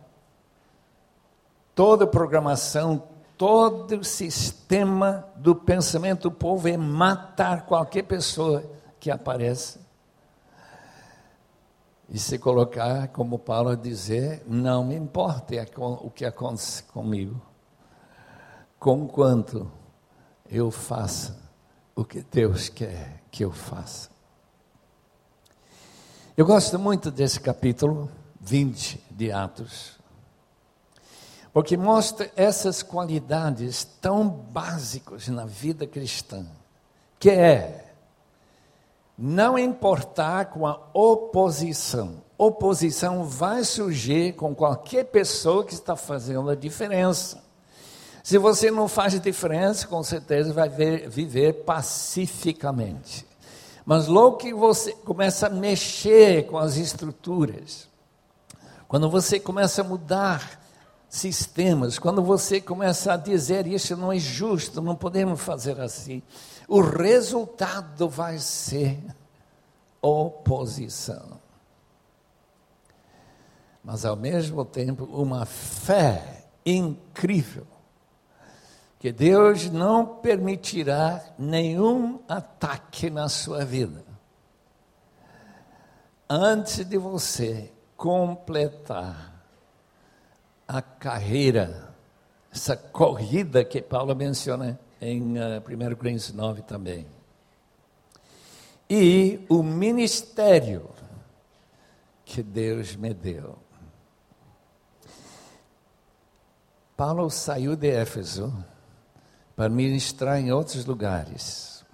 toda 1.75 2.08
programação, 2.08 3.03
todo 3.38 3.97
o 3.97 4.03
sistema 4.05 5.27
do 5.36 5.53
pensamento 5.53 6.29
do 6.29 6.32
povo 6.32 6.69
é 6.69 6.77
matar 6.77 7.65
qualquer 7.65 8.03
pessoa 8.03 8.63
que 8.97 9.12
apareça. 9.12 9.82
E 12.09 12.17
se 12.17 12.39
colocar, 12.39 13.09
como 13.09 13.37
Paulo 13.37 13.77
dizer, 13.77 14.43
não 14.47 14.83
me 14.83 14.95
importa 14.95 15.53
o 15.77 16.09
que 16.09 16.25
acontece 16.25 16.83
comigo, 16.83 17.39
conquanto 18.79 19.71
eu 20.49 20.71
faça 20.71 21.37
o 21.95 22.03
que 22.03 22.21
Deus 22.21 22.69
quer 22.69 23.21
que 23.29 23.45
eu 23.45 23.51
faça. 23.51 24.09
Eu 26.35 26.45
gosto 26.45 26.79
muito 26.79 27.11
desse 27.11 27.39
capítulo 27.39 28.09
20 28.41 29.03
de 29.11 29.31
Atos 29.31 29.99
porque 31.51 31.75
mostra 31.75 32.31
essas 32.35 32.83
qualidades 32.83 33.83
tão 33.83 34.29
básicas 34.29 35.27
na 35.27 35.45
vida 35.45 35.87
cristã, 35.87 36.45
que 37.17 37.29
é 37.29 37.88
não 39.21 39.60
importar 39.60 40.45
com 40.45 40.65
a 40.65 40.79
oposição. 40.93 42.23
Oposição 42.38 43.25
vai 43.25 43.65
surgir 43.65 44.34
com 44.34 44.55
qualquer 44.55 45.03
pessoa 45.03 45.65
que 45.65 45.73
está 45.73 45.93
fazendo 45.93 46.49
a 46.49 46.55
diferença. 46.55 47.43
Se 48.23 48.38
você 48.38 48.71
não 48.71 48.88
faz 48.88 49.19
diferença, 49.19 49.86
com 49.88 50.01
certeza 50.03 50.53
vai 50.53 50.69
ver, 50.69 51.10
viver 51.10 51.65
pacificamente. 51.65 53.27
Mas 53.86 54.08
logo 54.08 54.38
que 54.38 54.53
você 54.53 54.93
começa 54.93 55.47
a 55.47 55.49
mexer 55.49 56.45
com 56.45 56.58
as 56.58 56.77
estruturas, 56.77 57.89
quando 58.88 59.10
você 59.10 59.38
começa 59.38 59.82
a 59.82 59.84
mudar 59.84 60.62
sistemas, 61.10 61.99
quando 61.99 62.21
você 62.21 62.62
começa 62.62 63.13
a 63.13 63.17
dizer 63.17 63.67
isso 63.67 63.97
não 63.97 64.13
é 64.13 64.19
justo, 64.19 64.82
não 64.82 64.95
podemos 64.95 65.41
fazer 65.41 65.77
assim, 65.82 66.23
o 66.69 66.82
resultado 66.82 68.08
vai 68.08 68.38
ser 68.38 68.99
oposição. 69.99 71.41
Mas 73.84 74.05
ao 74.05 74.15
mesmo 74.15 74.63
tempo, 74.63 75.05
uma 75.05 75.47
fé 75.47 76.45
incrível, 76.63 77.65
que 78.99 79.12
Deus 79.12 79.67
não 79.71 80.05
permitirá 80.05 81.23
nenhum 81.39 82.19
ataque 82.27 83.10
na 83.10 83.27
sua 83.27 83.65
vida. 83.65 84.03
Antes 86.29 86.86
de 86.86 86.97
você 86.99 87.71
completar 87.97 89.43
a 90.67 90.84
carreira, 90.84 91.95
essa 92.51 92.77
corrida 92.77 93.65
que 93.65 93.82
Paulo 93.82 94.15
menciona 94.15 94.79
em 95.01 95.38
uh, 95.38 95.63
eh, 95.67 95.91
1 95.91 95.95
Coríntios 95.95 96.33
9 96.33 96.62
também. 96.63 97.05
E 98.89 99.45
o 99.47 99.62
ministério 99.62 100.89
que 102.25 102.43
Deus 102.43 102.95
me 102.95 103.13
deu. 103.13 103.55
Paulo 106.95 107.29
saiu 107.29 107.75
de 107.75 107.89
Éfeso 107.89 108.53
para 109.55 109.69
ministrar 109.69 110.39
em 110.39 110.51
outros 110.51 110.85
lugares. 110.85 111.85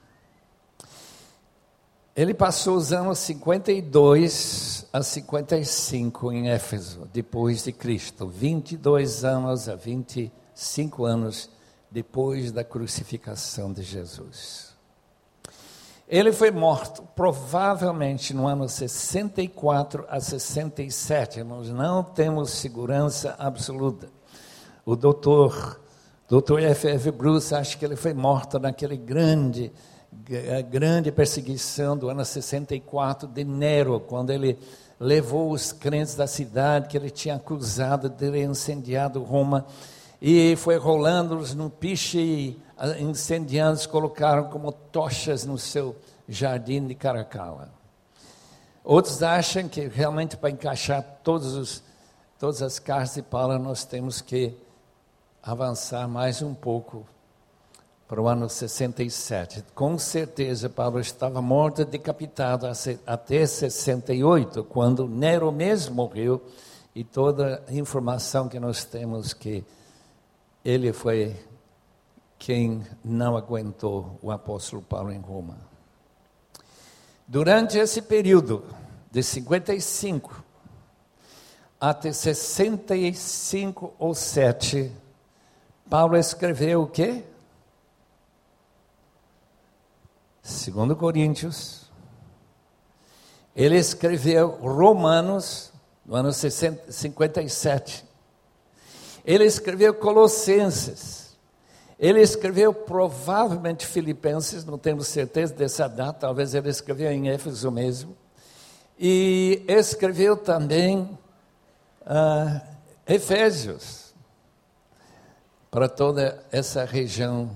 Ele 2.16 2.34
passou 2.34 2.78
os 2.78 2.94
anos 2.94 3.20
52 3.20 4.88
a 4.94 5.04
55 5.04 6.32
em 6.32 6.50
Éfeso, 6.50 7.10
depois 7.12 7.64
de 7.66 7.74
Cristo. 7.74 8.28
22 8.28 9.26
anos 9.26 9.68
a 9.68 9.76
25 9.76 11.06
anos 11.06 11.50
depois 11.96 12.52
da 12.52 12.62
crucificação 12.62 13.72
de 13.72 13.82
Jesus. 13.82 14.76
Ele 16.10 16.34
foi 16.34 16.52
morto 16.52 17.04
provavelmente 17.16 18.34
no 18.34 18.48
ano 18.48 18.68
64 18.68 20.06
a 20.10 20.20
67. 20.20 21.42
Nós 21.42 21.70
não 21.70 22.04
temos 22.04 22.50
segurança 22.50 23.34
absoluta. 23.40 24.10
O 24.86 24.94
doutor, 24.94 25.80
doutor 26.28 26.62
F. 26.64 26.86
F. 26.86 27.12
Bruce, 27.12 27.56
acha 27.56 27.78
que 27.78 27.86
ele 27.86 27.96
foi 27.96 28.14
morto 28.14 28.60
naquele 28.60 28.98
grande 28.98 29.72
grande 30.70 31.14
perseguição 31.14 31.98
do 31.98 32.10
ano 32.10 32.24
64 32.24 33.28
de 33.28 33.44
Nero, 33.44 34.02
quando 34.02 34.32
ele 34.32 34.58
levou 35.00 35.52
os 35.52 35.72
crentes 35.72 36.16
da 36.16 36.28
cidade 36.28 36.88
que 36.88 36.98
ele 36.98 37.10
tinha 37.10 37.36
acusado 37.36 38.10
de 38.10 38.16
ter 38.16 38.36
incendiado 38.36 39.24
Roma 39.24 39.66
e 40.28 40.56
foi 40.56 40.76
rolando-os 40.76 41.54
num 41.54 41.70
piche 41.70 42.18
e 42.18 42.60
incendiando 43.00 43.88
colocaram 43.88 44.46
como 44.46 44.72
tochas 44.72 45.46
no 45.46 45.56
seu 45.56 45.96
jardim 46.28 46.88
de 46.88 46.96
Caracala. 46.96 47.72
Outros 48.84 49.22
acham 49.22 49.70
que 49.70 49.88
realmente 49.88 50.36
para 50.36 50.50
encaixar 50.50 51.06
os, 51.28 51.84
todas 52.40 52.64
as 52.64 52.80
cartas 52.80 53.14
de 53.14 53.22
Paulo 53.22 53.60
nós 53.60 53.86
temos 53.86 54.20
que 54.20 54.58
avançar 55.44 56.08
mais 56.08 56.42
um 56.42 56.56
pouco 56.56 57.06
para 58.08 58.20
o 58.20 58.28
ano 58.28 58.50
67. 58.50 59.64
Com 59.76 59.96
certeza, 60.00 60.68
Paulo 60.68 61.00
estava 61.00 61.40
morto, 61.40 61.86
decapitado 61.86 62.66
até 63.06 63.46
68, 63.46 64.64
quando 64.64 65.08
Nero 65.08 65.52
mesmo 65.52 65.94
morreu, 65.94 66.42
e 66.96 67.04
toda 67.04 67.64
a 67.68 67.74
informação 67.76 68.50
que 68.50 68.60
nós 68.60 68.84
temos 68.86 69.32
que 69.32 69.64
ele 70.66 70.92
foi 70.92 71.36
quem 72.40 72.84
não 73.04 73.38
aguentou 73.38 74.18
o 74.20 74.32
apóstolo 74.32 74.82
Paulo 74.82 75.12
em 75.12 75.20
Roma. 75.20 75.60
Durante 77.28 77.78
esse 77.78 78.02
período, 78.02 78.66
de 79.12 79.22
55 79.22 80.44
até 81.80 82.12
65 82.12 83.94
ou 84.00 84.16
7, 84.16 84.92
Paulo 85.88 86.18
escreveu 86.18 86.82
o 86.82 86.88
quê? 86.88 87.24
Segundo 90.42 90.96
Coríntios. 90.96 91.86
Ele 93.56 93.78
escreveu 93.78 94.50
Romanos 94.50 95.72
no 96.06 96.16
ano 96.16 96.32
57. 96.34 98.05
Ele 99.26 99.46
escreveu 99.46 99.94
Colossenses. 99.94 101.36
Ele 101.98 102.22
escreveu 102.22 102.74
provavelmente 102.74 103.86
Filipenses, 103.86 104.66
não 104.66 104.78
temos 104.78 105.08
certeza 105.08 105.54
dessa 105.54 105.88
data, 105.88 106.20
talvez 106.20 106.54
ele 106.54 106.70
escreveu 106.70 107.12
em 107.12 107.30
Éfeso 107.30 107.72
mesmo. 107.72 108.16
E 109.00 109.64
escreveu 109.68 110.38
também 110.38 111.18
uh, 112.02 112.62
Efésios, 113.08 114.14
para 115.72 115.90
toda 115.90 116.44
essa 116.52 116.86
região 116.86 117.50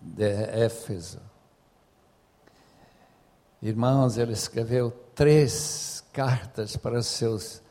de 0.00 0.24
Éfeso. 0.24 1.20
Irmãos, 3.60 4.16
ele 4.18 4.32
escreveu 4.32 4.90
três 5.14 6.04
cartas 6.12 6.76
para 6.76 7.02
seus 7.02 7.62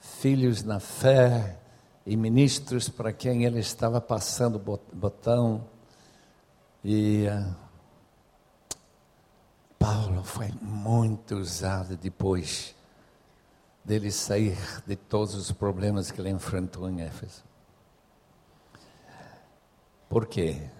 filhos 0.00 0.62
na 0.62 0.80
fé, 0.80 1.58
e 2.06 2.16
ministros 2.16 2.88
para 2.88 3.12
quem 3.12 3.44
ele 3.44 3.60
estava 3.60 4.00
passando 4.00 4.58
botão. 4.92 5.64
E 6.84 7.26
uh, 7.26 7.54
Paulo 9.78 10.22
foi 10.22 10.52
muito 10.60 11.36
usado 11.36 11.96
depois 11.96 12.74
dele 13.84 14.10
sair 14.10 14.58
de 14.86 14.96
todos 14.96 15.34
os 15.34 15.52
problemas 15.52 16.10
que 16.10 16.20
ele 16.20 16.30
enfrentou 16.30 16.88
em 16.88 17.02
Éfeso. 17.02 17.42
Por 20.08 20.26
quê? 20.26 20.70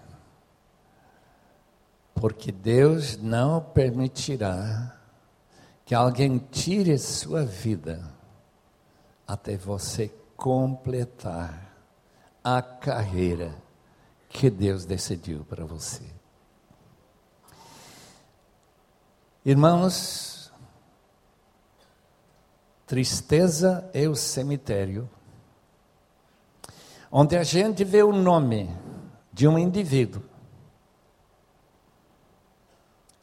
Porque 2.13 2.51
Deus 2.51 3.17
não 3.17 3.61
permitirá 3.61 4.97
que 5.85 5.93
alguém 5.93 6.37
tire 6.37 6.97
sua 6.97 7.45
vida 7.45 8.11
até 9.27 9.57
você 9.57 10.11
completar 10.45 11.75
a 12.43 12.61
carreira 12.61 13.55
que 14.29 14.47
Deus 14.47 14.85
decidiu 14.85 15.43
para 15.43 15.65
você. 15.65 16.03
Irmãos, 19.43 20.53
tristeza 22.85 23.89
é 23.91 24.07
o 24.07 24.13
cemitério 24.13 25.09
onde 27.11 27.35
a 27.35 27.43
gente 27.43 27.83
vê 27.83 28.03
o 28.03 28.13
nome 28.13 28.69
de 29.33 29.47
um 29.47 29.57
indivíduo 29.57 30.21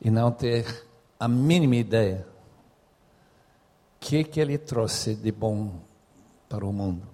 e 0.00 0.10
não 0.10 0.32
ter 0.32 0.88
a 1.20 1.28
mínima 1.28 1.76
ideia 1.76 2.26
que 4.00 4.24
que 4.24 4.40
ele 4.40 4.58
trouxe 4.58 5.14
de 5.14 5.30
bom 5.30 5.80
para 6.48 6.66
o 6.66 6.72
mundo. 6.72 7.11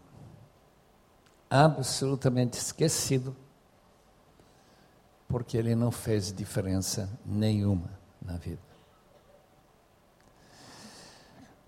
Absolutamente 1.51 2.59
esquecido, 2.59 3.35
porque 5.27 5.57
ele 5.57 5.75
não 5.75 5.91
fez 5.91 6.33
diferença 6.33 7.09
nenhuma 7.25 7.91
na 8.21 8.37
vida. 8.37 8.61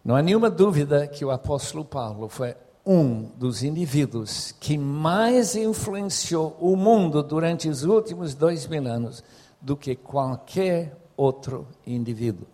Não 0.05 0.17
há 0.17 0.23
nenhuma 0.23 0.51
dúvida 0.51 1.07
que 1.07 1.25
o 1.25 1.31
apóstolo 1.31 1.85
Paulo 1.85 2.29
foi 2.29 2.55
um 2.85 3.25
dos 3.37 3.63
indivíduos 3.63 4.53
que 4.59 4.77
mais 4.79 5.55
influenciou 5.55 6.57
o 6.61 6.75
mundo 6.75 7.23
durante 7.23 7.69
os 7.69 7.85
últimos 7.85 8.35
dois 8.35 8.67
mil 8.67 8.87
anos 8.87 9.23
do 9.61 9.77
que 9.77 9.95
qualquer 9.95 10.97
outro 11.17 11.67
indivíduo 11.87 12.47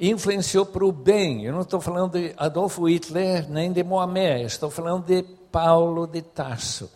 influenciou 0.00 0.64
para 0.64 0.84
o 0.84 0.90
bem. 0.90 1.44
Eu 1.44 1.52
não 1.52 1.60
estou 1.60 1.80
falando 1.80 2.12
de 2.12 2.32
Adolfo 2.36 2.88
Hitler 2.88 3.48
nem 3.50 3.70
de 3.70 3.84
Mohamed, 3.84 4.44
estou 4.46 4.70
falando 4.70 5.04
de 5.04 5.22
Paulo 5.50 6.06
de 6.06 6.22
Tarso. 6.22 6.90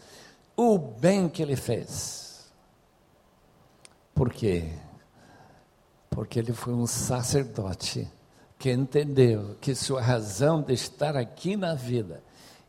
O 0.56 0.78
bem 0.78 1.28
que 1.28 1.42
ele 1.42 1.56
fez. 1.56 2.50
Por 4.14 4.32
quê? 4.32 4.70
Porque 6.10 6.38
ele 6.38 6.52
foi 6.52 6.72
um 6.72 6.86
sacerdote 6.86 8.08
que 8.58 8.70
entendeu 8.70 9.56
que 9.60 9.74
sua 9.74 10.00
razão 10.00 10.62
de 10.62 10.72
estar 10.72 11.16
aqui 11.16 11.56
na 11.56 11.74
vida 11.74 12.22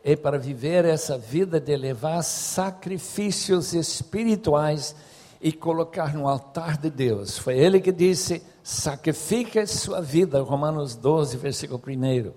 é 0.04 0.15
para 0.15 0.38
viver 0.38 0.86
essa 0.86 1.17
vida 1.17 1.60
de 1.60 1.76
levar 1.76 2.21
sacrifícios 2.24 3.74
espirituais 3.74 4.95
e 5.41 5.52
colocar 5.52 6.13
no 6.13 6.28
altar 6.28 6.78
de 6.78 6.89
Deus. 6.89 7.38
Foi 7.38 7.58
ele 7.58 7.80
que 7.80 7.91
disse: 7.91 8.41
sacrifique 8.63 9.65
sua 9.65 10.02
vida, 10.02 10.41
Romanos 10.41 10.95
12, 10.95 11.38
versículo 11.38 11.82
1. 11.88 12.32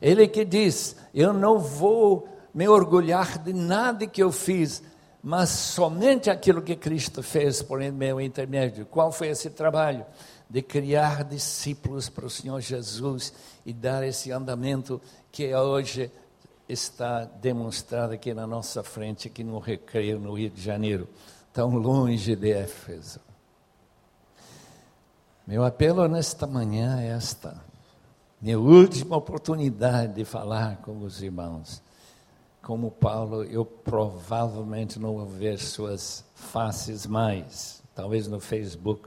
Ele 0.00 0.26
que 0.26 0.44
diz: 0.44 0.96
Eu 1.12 1.32
não 1.32 1.58
vou 1.58 2.28
me 2.54 2.68
orgulhar 2.68 3.38
de 3.38 3.52
nada 3.52 4.06
que 4.06 4.22
eu 4.22 4.30
fiz, 4.30 4.82
mas 5.22 5.50
somente 5.50 6.30
aquilo 6.30 6.62
que 6.62 6.76
Cristo 6.76 7.22
fez 7.22 7.60
por 7.62 7.80
meu 7.80 8.20
intermédio. 8.20 8.86
Qual 8.86 9.10
foi 9.10 9.28
esse 9.28 9.50
trabalho? 9.50 10.06
De 10.48 10.62
criar 10.62 11.24
discípulos 11.24 12.08
para 12.08 12.26
o 12.26 12.30
Senhor 12.30 12.60
Jesus 12.60 13.32
e 13.66 13.72
dar 13.72 14.04
esse 14.04 14.30
andamento 14.30 15.00
que 15.32 15.52
hoje 15.54 16.10
está 16.68 17.24
demonstrado 17.24 18.12
aqui 18.12 18.32
na 18.32 18.46
nossa 18.46 18.82
frente, 18.82 19.26
aqui 19.26 19.42
no 19.42 19.58
Recreio, 19.58 20.18
no 20.18 20.34
Rio 20.34 20.50
de 20.50 20.62
Janeiro 20.62 21.08
tão 21.54 21.76
longe 21.76 22.34
de 22.34 22.50
Éfeso. 22.50 23.20
Meu 25.46 25.64
apelo 25.64 26.08
nesta 26.08 26.48
manhã 26.48 27.00
é 27.00 27.10
esta, 27.10 27.62
minha 28.40 28.58
última 28.58 29.16
oportunidade 29.16 30.14
de 30.14 30.24
falar 30.24 30.78
com 30.78 30.98
os 31.02 31.22
irmãos. 31.22 31.80
Como 32.64 32.90
Paulo, 32.90 33.44
eu 33.44 33.62
provavelmente 33.62 34.98
não 34.98 35.16
vou 35.16 35.26
ver 35.26 35.58
suas 35.58 36.24
faces 36.34 37.04
mais. 37.04 37.82
Talvez 37.94 38.26
no 38.26 38.40
Facebook 38.40 39.06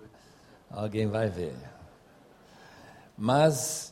alguém 0.70 1.08
vai 1.08 1.28
ver. 1.28 1.58
Mas, 3.17 3.91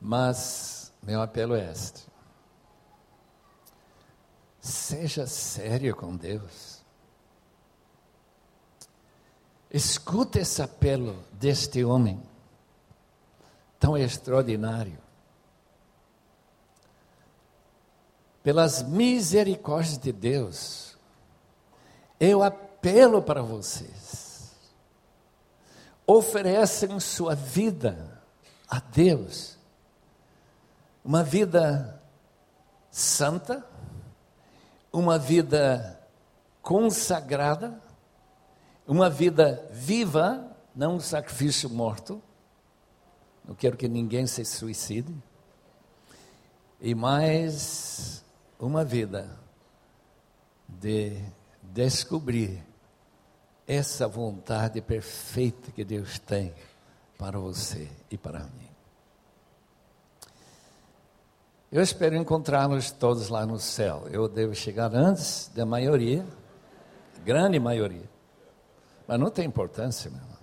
mas, 0.00 0.92
meu 1.00 1.22
apelo 1.22 1.54
é 1.54 1.70
este. 1.70 2.08
Seja 4.60 5.24
sério 5.24 5.94
com 5.94 6.16
Deus. 6.16 6.82
Escute 9.70 10.40
esse 10.40 10.60
apelo 10.60 11.22
deste 11.34 11.84
homem 11.84 12.20
tão 13.78 13.96
extraordinário. 13.96 15.07
Pelas 18.48 18.82
misericórdias 18.82 19.98
de 19.98 20.10
Deus, 20.10 20.96
eu 22.18 22.42
apelo 22.42 23.20
para 23.20 23.42
vocês. 23.42 24.54
Oferecem 26.06 26.98
sua 26.98 27.34
vida 27.34 28.22
a 28.66 28.80
Deus, 28.80 29.58
uma 31.04 31.22
vida 31.22 32.02
santa, 32.90 33.62
uma 34.90 35.18
vida 35.18 36.00
consagrada, 36.62 37.78
uma 38.86 39.10
vida 39.10 39.68
viva, 39.72 40.56
não 40.74 40.94
um 40.94 41.00
sacrifício 41.00 41.68
morto. 41.68 42.22
Não 43.44 43.54
quero 43.54 43.76
que 43.76 43.88
ninguém 43.88 44.26
se 44.26 44.42
suicide. 44.42 45.14
E 46.80 46.94
mais 46.94 48.26
uma 48.58 48.84
vida 48.84 49.38
de 50.68 51.16
descobrir 51.62 52.62
essa 53.66 54.08
vontade 54.08 54.80
perfeita 54.80 55.70
que 55.70 55.84
Deus 55.84 56.18
tem 56.18 56.54
para 57.16 57.38
você 57.38 57.88
e 58.10 58.16
para 58.16 58.40
mim. 58.40 58.68
Eu 61.70 61.82
espero 61.82 62.16
encontrá-los 62.16 62.90
todos 62.90 63.28
lá 63.28 63.44
no 63.44 63.58
céu. 63.58 64.06
Eu 64.10 64.26
devo 64.26 64.54
chegar 64.54 64.94
antes 64.94 65.50
da 65.54 65.66
maioria, 65.66 66.24
grande 67.24 67.60
maioria. 67.60 68.08
Mas 69.06 69.20
não 69.20 69.30
tem 69.30 69.46
importância, 69.46 70.10
meu 70.10 70.18
irmão. 70.18 70.38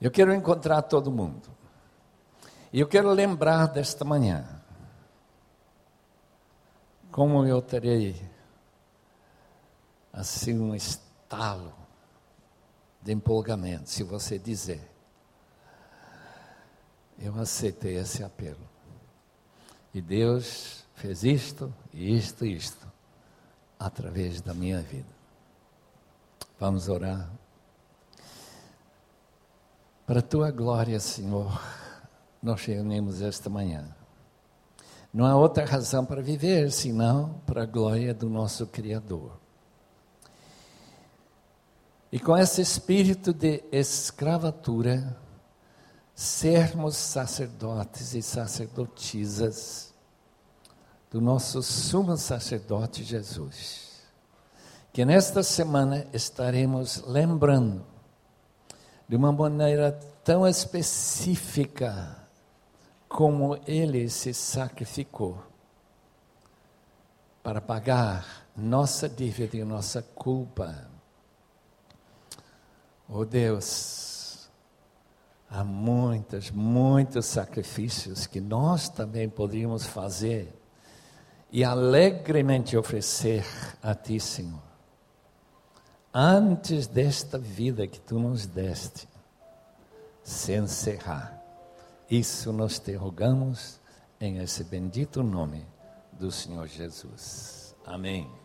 Eu 0.00 0.10
quero 0.10 0.32
encontrar 0.32 0.80
todo 0.82 1.10
mundo. 1.10 1.48
E 2.72 2.80
eu 2.80 2.88
quero 2.88 3.10
lembrar 3.10 3.66
desta 3.66 4.06
manhã 4.06 4.59
como 7.10 7.46
eu 7.46 7.60
terei 7.60 8.20
assim 10.12 10.58
um 10.58 10.74
estalo 10.74 11.72
de 13.02 13.12
empolgamento 13.12 13.88
se 13.88 14.02
você 14.02 14.38
dizer 14.38 14.90
eu 17.20 17.38
aceitei 17.38 17.98
esse 17.98 18.24
apelo. 18.24 18.68
E 19.92 20.00
Deus 20.00 20.84
fez 20.94 21.22
isto, 21.22 21.72
isto 21.92 22.46
e 22.46 22.54
isto, 22.54 22.90
através 23.78 24.40
da 24.40 24.54
minha 24.54 24.80
vida. 24.80 25.08
Vamos 26.58 26.88
orar. 26.88 27.30
Para 30.06 30.20
a 30.20 30.22
tua 30.22 30.50
glória, 30.50 30.98
Senhor, 30.98 31.60
nós 32.42 32.64
reunimos 32.64 33.20
esta 33.20 33.50
manhã. 33.50 33.94
Não 35.12 35.26
há 35.26 35.34
outra 35.34 35.64
razão 35.64 36.04
para 36.04 36.22
viver 36.22 36.70
senão 36.70 37.40
para 37.44 37.64
a 37.64 37.66
glória 37.66 38.14
do 38.14 38.28
nosso 38.28 38.66
Criador. 38.66 39.38
E 42.12 42.18
com 42.18 42.36
esse 42.36 42.60
espírito 42.60 43.32
de 43.32 43.62
escravatura, 43.72 45.16
sermos 46.14 46.96
sacerdotes 46.96 48.14
e 48.14 48.22
sacerdotisas 48.22 49.92
do 51.10 51.20
nosso 51.20 51.62
sumo 51.62 52.16
sacerdote 52.16 53.02
Jesus. 53.02 53.90
Que 54.92 55.04
nesta 55.04 55.42
semana 55.42 56.06
estaremos 56.12 57.02
lembrando 57.06 57.84
de 59.08 59.16
uma 59.16 59.32
maneira 59.32 59.92
tão 60.22 60.46
específica 60.46 62.19
como 63.10 63.58
ele 63.66 64.08
se 64.08 64.32
sacrificou 64.32 65.42
para 67.42 67.60
pagar 67.60 68.46
nossa 68.56 69.08
dívida 69.08 69.56
e 69.56 69.64
nossa 69.64 70.00
culpa. 70.00 70.88
Oh 73.08 73.24
Deus, 73.24 74.48
Há 75.50 75.64
muitos, 75.64 76.52
muitos 76.52 77.26
sacrifícios 77.26 78.24
que 78.24 78.40
nós 78.40 78.88
também 78.88 79.28
poderíamos 79.28 79.84
fazer 79.84 80.54
e 81.50 81.64
alegremente 81.64 82.76
oferecer 82.76 83.44
a 83.82 83.92
Ti, 83.92 84.20
Senhor. 84.20 84.62
Antes 86.14 86.86
desta 86.86 87.36
vida 87.36 87.88
que 87.88 87.98
Tu 87.98 88.16
nos 88.16 88.46
deste, 88.46 89.08
se 90.22 90.52
encerrar. 90.52 91.39
Isso 92.10 92.52
nós 92.52 92.80
te 92.80 92.92
rogamos 92.94 93.80
em 94.20 94.38
esse 94.38 94.64
bendito 94.64 95.22
nome 95.22 95.64
do 96.18 96.30
Senhor 96.32 96.66
Jesus. 96.66 97.76
Amém. 97.86 98.39